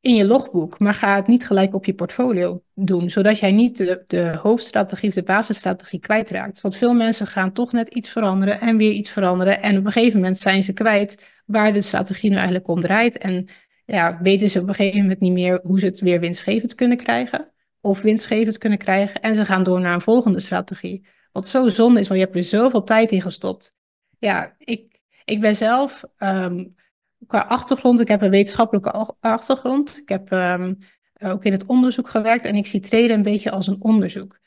[0.00, 3.76] in je logboek, maar ga het niet gelijk op je portfolio doen, zodat jij niet
[3.76, 6.60] de, de hoofdstrategie of de basisstrategie kwijtraakt.
[6.60, 9.92] Want veel mensen gaan toch net iets veranderen en weer iets veranderen en op een
[9.92, 13.48] gegeven moment zijn ze kwijt waar de strategie nu eigenlijk om draait en
[13.84, 16.96] ja, weten ze op een gegeven moment niet meer hoe ze het weer winstgevend kunnen
[16.96, 21.06] krijgen of winstgevend kunnen krijgen en ze gaan door naar een volgende strategie.
[21.32, 23.74] Wat zo zonde is, want je hebt er zoveel tijd in gestopt.
[24.18, 26.64] Ja, ik, ik ben zelf ehm,
[27.26, 28.90] qua achtergrond, ik heb een wetenschappelijke
[29.20, 29.98] achtergrond.
[29.98, 30.74] Ik heb ehm,
[31.22, 34.38] ook in het onderzoek gewerkt en ik zie treden een beetje als een onderzoek.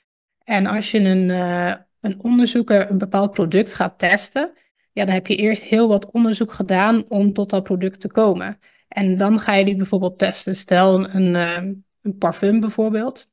[0.44, 4.54] En als je een, uh, een onderzoeker een bepaald product gaat testen,
[4.92, 8.60] ja, dan heb je eerst heel wat onderzoek gedaan om tot dat product te komen.
[8.88, 10.56] En dan ga je die bijvoorbeeld testen.
[10.56, 13.30] Stel een, ehm, een parfum bijvoorbeeld.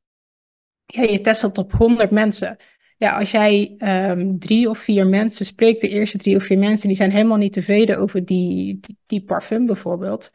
[0.87, 2.57] Ja, je test dat op 100 mensen.
[2.99, 3.75] Ja, als jij
[4.11, 7.37] um, drie of vier mensen spreekt, de eerste drie of vier mensen, die zijn helemaal
[7.37, 10.31] niet tevreden over die, die, parfum bijvoorbeeld.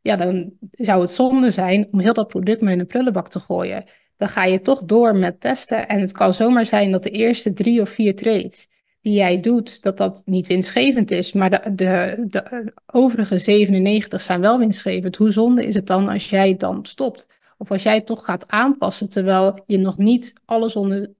[0.00, 3.40] Ja, dan zou het zonde zijn om heel dat product maar in een prullenbak te
[3.40, 3.84] gooien.
[4.16, 5.88] Dan ga je toch door met testen.
[5.88, 8.68] En het kan zomaar zijn dat de eerste drie of vier trades
[9.00, 11.32] die jij doet, dat dat niet winstgevend is.
[11.32, 15.16] Maar de, de, de overige 97 zijn wel winstgevend.
[15.16, 17.26] Hoe zonde is het dan als jij dan stopt?
[17.58, 21.14] Of als jij toch gaat aanpassen terwijl je nog niet alles onder,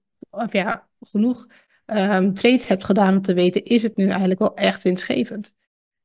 [0.49, 1.47] ja, genoeg
[1.85, 5.53] um, trades hebt gedaan om te weten, is het nu eigenlijk wel echt winstgevend?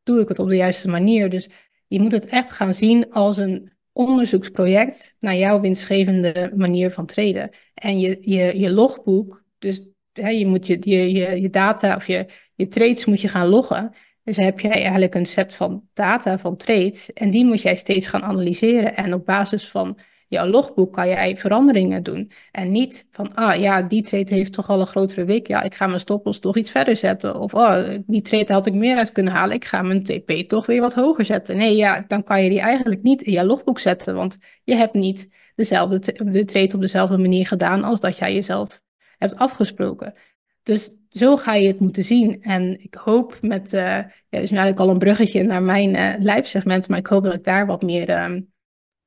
[0.02, 1.30] Doe ik het op de juiste manier?
[1.30, 1.48] Dus
[1.86, 7.50] je moet het echt gaan zien als een onderzoeksproject naar jouw winstgevende manier van traden.
[7.74, 9.82] En je, je, je logboek, dus
[10.12, 13.94] hè, je moet je, je, je data of je, je trades moet je gaan loggen.
[14.24, 18.06] Dus heb jij eigenlijk een set van data van trades en die moet jij steeds
[18.06, 18.96] gaan analyseren.
[18.96, 19.98] En op basis van
[20.32, 22.32] jouw logboek kan jij veranderingen doen.
[22.50, 25.46] En niet van, ah ja, die trade heeft toch al een grotere week.
[25.46, 27.40] Ja, ik ga mijn stoploss toch iets verder zetten.
[27.40, 29.54] Of, oh, die trade had ik meer uit kunnen halen.
[29.54, 31.56] Ik ga mijn TP toch weer wat hoger zetten.
[31.56, 34.14] Nee, ja, dan kan je die eigenlijk niet in jouw logboek zetten.
[34.14, 38.80] Want je hebt niet dezelfde de trade op dezelfde manier gedaan als dat jij jezelf
[39.18, 40.14] hebt afgesproken.
[40.62, 42.42] Dus zo ga je het moeten zien.
[42.42, 46.88] En ik hoop met, uh, ja, dus eigenlijk al een bruggetje naar mijn uh, lijfsegment,
[46.88, 48.40] maar ik hoop dat ik daar wat meer uh,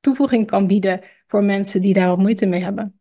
[0.00, 3.00] toevoeging kan bieden voor mensen die daar wat moeite mee hebben.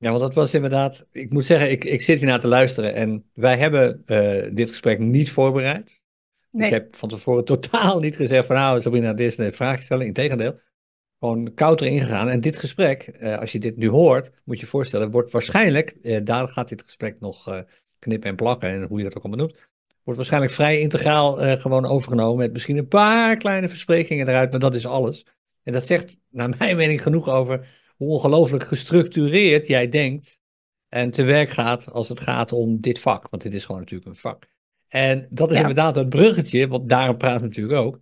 [0.00, 2.94] Ja, want dat was inderdaad, ik moet zeggen, ik, ik zit hier naar te luisteren
[2.94, 6.02] en wij hebben uh, dit gesprek niet voorbereid.
[6.50, 6.66] Nee.
[6.66, 10.06] Ik heb van tevoren totaal niet gezegd van nou, Sabrina, dit is een vraag stellen.
[10.06, 10.58] Integendeel,
[11.18, 12.28] gewoon koud erin gegaan.
[12.28, 15.96] En dit gesprek, uh, als je dit nu hoort, moet je je voorstellen, wordt waarschijnlijk,
[16.02, 17.64] uh, daar gaat dit gesprek nog
[17.98, 19.58] knippen en plakken en hoe je dat ook allemaal noemt,
[20.02, 24.74] wordt waarschijnlijk vrij integraal gewoon overgenomen met misschien een paar kleine versprekingen eruit, maar dat
[24.74, 25.24] is alles.
[25.68, 30.40] En dat zegt naar mijn mening genoeg over hoe ongelooflijk gestructureerd jij denkt
[30.88, 33.28] en te werk gaat als het gaat om dit vak.
[33.28, 34.48] Want dit is gewoon natuurlijk een vak.
[34.86, 37.98] En dat is inderdaad het bruggetje, want daarom praat natuurlijk ook.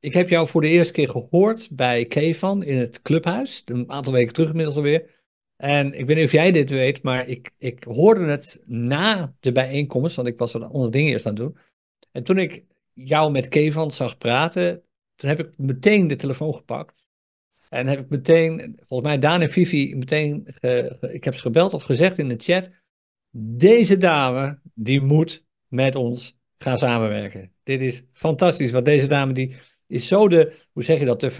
[0.00, 4.12] Ik heb jou voor de eerste keer gehoord bij Kevan in het clubhuis, een aantal
[4.12, 5.22] weken terug inmiddels alweer.
[5.56, 9.52] En ik weet niet of jij dit weet, maar ik, ik hoorde het na de
[9.52, 11.56] bijeenkomst, want ik was wat andere dingen eerst aan het doen.
[12.12, 14.82] En toen ik jou met Kevan zag praten,
[15.20, 17.08] toen heb ik meteen de telefoon gepakt.
[17.68, 20.46] En heb ik meteen, volgens mij Daan en Vivi, meteen,
[21.12, 22.70] ik heb ze gebeld of gezegd in de chat.
[23.30, 27.52] Deze dame, die moet met ons gaan samenwerken.
[27.62, 29.56] Dit is fantastisch, want deze dame die
[29.86, 31.30] is zo de, hoe zeg je dat, de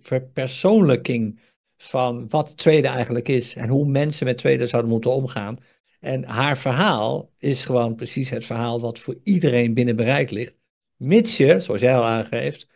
[0.00, 1.40] verpersoonlijking
[1.76, 3.54] van wat tweede eigenlijk is.
[3.54, 5.58] En hoe mensen met tweede zouden moeten omgaan.
[6.00, 10.59] En haar verhaal is gewoon precies het verhaal wat voor iedereen binnen bereik ligt.
[11.00, 12.68] Mits je, zoals jij al aangeeft,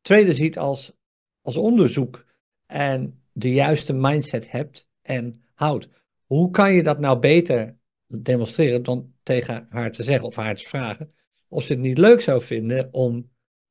[0.00, 0.92] tweede ziet als,
[1.40, 2.24] als onderzoek
[2.66, 5.88] en de juiste mindset hebt en houdt.
[6.26, 10.68] Hoe kan je dat nou beter demonstreren dan tegen haar te zeggen of haar te
[10.68, 11.14] vragen
[11.48, 13.30] of ze het niet leuk zou vinden om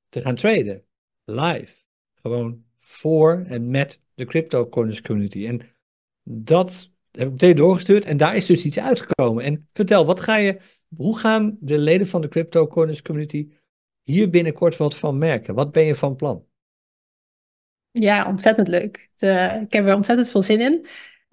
[0.09, 0.83] te gaan traden?
[1.23, 1.73] Live.
[2.21, 5.47] Gewoon voor en met de cryptocurrency community.
[5.47, 5.61] En
[6.23, 9.43] dat heb ik meteen doorgestuurd en daar is dus iets uitgekomen.
[9.43, 10.59] En vertel, wat ga je,
[10.95, 13.49] hoe gaan de leden van de cryptocurrency community
[14.03, 15.55] hier binnenkort wat van merken?
[15.55, 16.45] Wat ben je van plan?
[17.91, 19.09] Ja, ontzettend leuk.
[19.17, 20.85] Eh, ik heb er ontzettend veel zin in.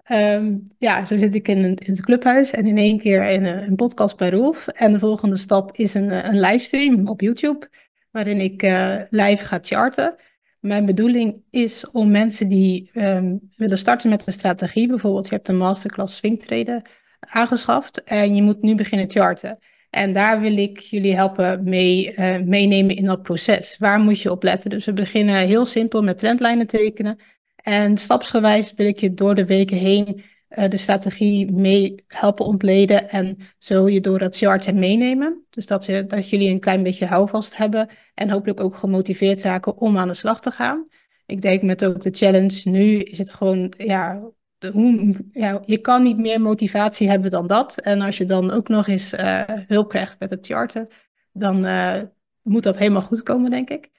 [0.03, 3.75] Ehm, ja, zo zit ik in, in het clubhuis en in één keer in een,
[3.75, 4.67] podcast bij Rolf.
[4.67, 7.69] En de volgende stap is een, een livestream op YouTube,
[8.11, 10.15] waarin ik uh, live ga charten.
[10.59, 15.47] Mijn bedoeling is om mensen die um, willen starten met een strategie, bijvoorbeeld je hebt
[15.47, 16.81] een masterclass swingtraden
[17.19, 19.59] aangeschaft en je moet nu beginnen charten.
[19.91, 23.77] En daar wil ik jullie helpen mee uh, meenemen in dat proces.
[23.77, 24.69] Waar moet je op letten?
[24.69, 27.19] Dus we beginnen heel simpel met trendlijnen tekenen.
[27.55, 33.09] En stapsgewijs wil ik je door de weken heen uh, de strategie mee helpen ontleden
[33.09, 35.45] en zo je door dat chart meenemen.
[35.49, 39.97] Dus dat, dat jullie een klein beetje houvast hebben en hopelijk ook gemotiveerd raken om
[39.97, 40.87] aan de slag te gaan.
[41.25, 44.31] Ik denk met ook de challenge nu is het gewoon, ja,
[44.73, 47.77] hoe, ja, je kan niet meer motivatie hebben dan dat.
[47.77, 50.87] En als je dan ook nog eens uh, hulp krijgt met het charten,
[51.33, 52.01] dan uh,
[52.41, 53.89] moet dat helemaal goed komen, denk ik.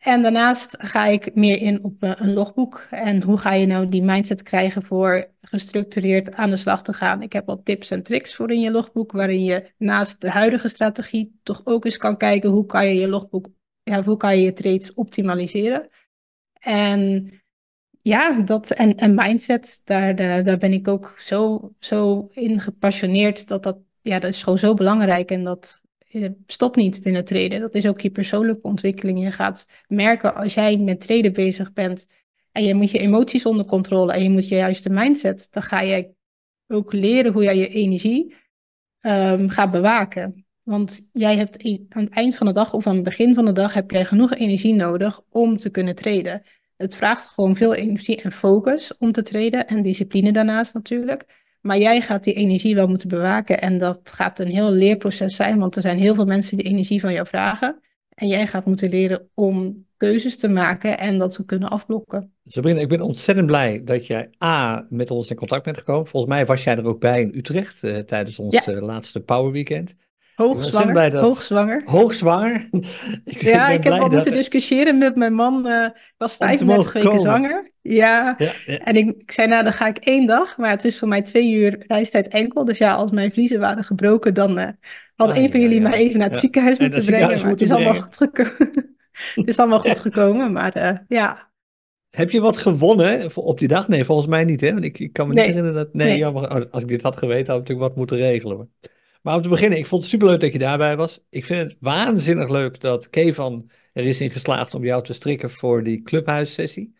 [0.00, 2.86] En daarnaast ga ik meer in op uh, een logboek.
[2.90, 7.22] En hoe ga je nou die mindset krijgen voor gestructureerd aan de slag te gaan?
[7.22, 10.68] Ik heb wat tips en tricks voor in je logboek, waarin je naast de huidige
[10.68, 13.46] strategie toch ook eens kan kijken hoe kan je je logboek,
[13.82, 15.88] ja, hoe kan je je trades optimaliseren.
[16.60, 17.30] En
[18.02, 23.62] ja, dat en, en mindset, daar, daar, ben ik ook zo, zo in gepassioneerd dat
[23.62, 25.30] dat, ja, dat is gewoon zo belangrijk.
[25.30, 25.80] En dat
[26.46, 27.60] stop niet binnen treden.
[27.60, 29.22] Dat is ook je persoonlijke ontwikkeling.
[29.22, 32.06] Je gaat merken als jij met treden bezig bent
[32.52, 35.80] en je moet je emoties onder controle en je moet je juiste mindset, dan ga
[35.80, 36.10] je
[36.66, 38.34] ook leren hoe jij je energie
[39.00, 40.44] um, gaat bewaken.
[40.62, 43.52] Want jij hebt aan het eind van de dag of aan het begin van de
[43.52, 46.42] dag heb jij genoeg energie nodig om te kunnen treden.
[46.80, 51.24] Het vraagt gewoon veel energie en focus om te treden en discipline daarnaast natuurlijk.
[51.60, 55.58] Maar jij gaat die energie wel moeten bewaken en dat gaat een heel leerproces zijn,
[55.58, 57.80] want er zijn heel veel mensen die energie van jou vragen.
[58.08, 62.32] En jij gaat moeten leren om keuzes te maken en dat te kunnen afblokken.
[62.44, 66.06] Sabrina, ik ben ontzettend blij dat jij A, met ons in contact bent gekomen.
[66.06, 68.72] Volgens mij was jij er ook bij in Utrecht uh, tijdens ons ja.
[68.72, 69.94] uh, laatste Power Weekend.
[70.40, 71.16] Hoogzwanger.
[71.16, 71.82] Hoogzwanger.
[71.84, 72.68] Hoogzwanger.
[73.24, 75.66] ik ja, ik heb al moeten discussiëren met mijn man.
[75.66, 77.22] Uh, was 35 weken komen.
[77.24, 77.70] zwanger.
[77.80, 78.34] Ja.
[78.38, 78.78] ja, ja.
[78.78, 80.56] En ik, ik, zei, nou, dan ga ik één dag.
[80.56, 82.64] Maar het is voor mij twee uur reistijd enkel.
[82.64, 84.68] Dus ja, als mijn vliezen waren gebroken, dan uh,
[85.14, 87.40] had ah, een van jullie mij even naar het ziekenhuis moeten brengen.
[87.40, 88.96] Maar het is, allemaal goed gekomen.
[89.34, 90.52] het is allemaal goed gekomen.
[90.52, 91.48] Maar uh, ja.
[92.10, 93.88] Heb je wat gewonnen op die dag?
[93.88, 94.60] Nee, volgens mij niet.
[94.60, 94.72] Hè?
[94.72, 95.94] Want ik, ik kan me niet herinneren dat.
[95.94, 96.18] Nee, nee.
[96.18, 98.56] Jammer, als ik dit had geweten, had ik natuurlijk wat moeten regelen.
[98.56, 98.66] Maar
[99.22, 101.20] om te beginnen, ik vond het superleuk dat je daarbij was.
[101.28, 105.50] Ik vind het waanzinnig leuk dat Kevan er is in geslaagd om jou te strikken
[105.50, 106.94] voor die clubhuissessie.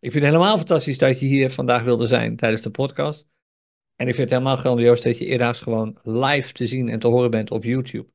[0.00, 3.26] Ik vind het helemaal fantastisch dat je hier vandaag wilde zijn tijdens de podcast.
[3.96, 7.06] En ik vind het helemaal grandioos dat je eerder gewoon live te zien en te
[7.06, 8.08] horen bent op YouTube.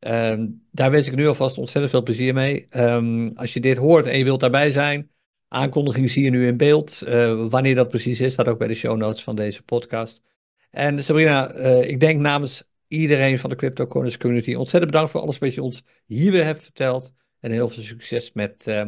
[0.00, 2.66] Um, daar wens ik nu alvast ontzettend veel plezier mee.
[2.70, 5.10] Um, als je dit hoort en je wilt daarbij zijn,
[5.48, 7.02] aankondiging zie je nu in beeld.
[7.06, 10.22] Uh, wanneer dat precies is, staat ook bij de show notes van deze podcast.
[10.70, 12.64] En Sabrina, uh, ik denk namens
[12.96, 14.54] iedereen van de CryptoCorners community.
[14.54, 17.12] Ontzettend bedankt voor alles wat je ons hier weer hebt verteld.
[17.40, 18.82] En heel veel succes met uh,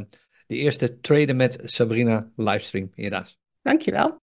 [0.46, 3.38] de eerste Traden met Sabrina livestream hiernaast.
[3.62, 4.16] Dankjewel.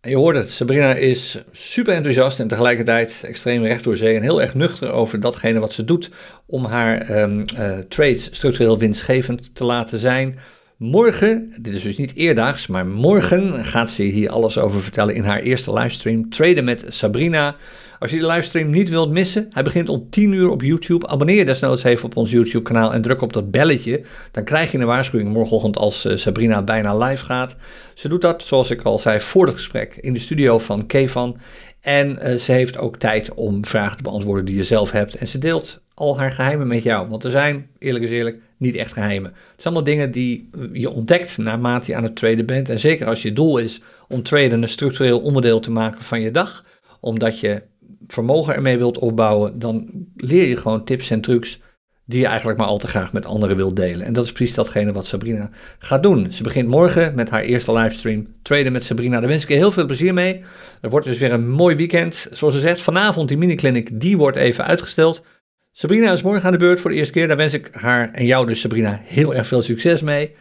[0.00, 4.22] En je hoort het, Sabrina is super enthousiast en tegelijkertijd extreem recht door zee en
[4.22, 6.10] heel erg nuchter over datgene wat ze doet
[6.46, 10.38] om haar um, uh, trades structureel winstgevend te laten zijn.
[10.76, 15.22] Morgen, dit is dus niet eerdaags, maar morgen gaat ze hier alles over vertellen in
[15.22, 16.30] haar eerste livestream.
[16.30, 17.56] Traden met Sabrina.
[17.98, 21.06] Als je de livestream niet wilt missen, hij begint om 10 uur op YouTube.
[21.06, 24.04] Abonneer je desnoods even op ons YouTube kanaal en druk op dat belletje.
[24.30, 27.56] Dan krijg je een waarschuwing morgenochtend als uh, Sabrina bijna live gaat.
[27.94, 31.36] Ze doet dat, zoals ik al zei, voor het gesprek in de studio van Kevan.
[31.80, 35.14] En uh, ze heeft ook tijd om vragen te beantwoorden die je zelf hebt.
[35.14, 37.08] En ze deelt al haar geheimen met jou.
[37.08, 39.30] Want er zijn, eerlijk is eerlijk, niet echt geheimen.
[39.30, 42.68] Het zijn allemaal dingen die je ontdekt naarmate je aan het traden bent.
[42.68, 46.30] En zeker als je doel is om traden een structureel onderdeel te maken van je
[46.30, 46.64] dag.
[47.00, 47.62] Omdat je
[48.06, 51.60] vermogen ermee wilt opbouwen, dan leer je gewoon tips en trucs
[52.06, 54.06] die je eigenlijk maar al te graag met anderen wilt delen.
[54.06, 56.32] En dat is precies datgene wat Sabrina gaat doen.
[56.32, 59.20] Ze begint morgen met haar eerste livestream Traden met Sabrina.
[59.20, 60.44] Daar wens ik je heel veel plezier mee.
[60.80, 62.28] Er wordt dus weer een mooi weekend.
[62.32, 65.24] Zoals ze zegt, vanavond die miniclinic, die wordt even uitgesteld.
[65.72, 67.28] Sabrina is morgen aan de beurt voor de eerste keer.
[67.28, 70.34] Daar wens ik haar en jou dus Sabrina heel erg veel succes mee.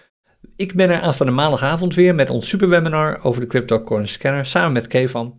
[0.56, 4.72] Ik ben er aanstaande maandagavond weer met ons superwebinar over de Crypto Coin Scanner samen
[4.72, 5.38] met Kevan.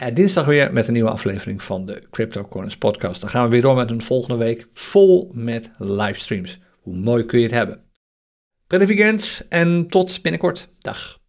[0.00, 3.20] En dinsdag weer met een nieuwe aflevering van de Crypto Corners podcast.
[3.20, 6.58] Dan gaan we weer door met een volgende week vol met livestreams.
[6.80, 7.82] Hoe mooi kun je het hebben?
[8.66, 10.68] Prettig weekend en tot binnenkort.
[10.78, 11.19] Dag.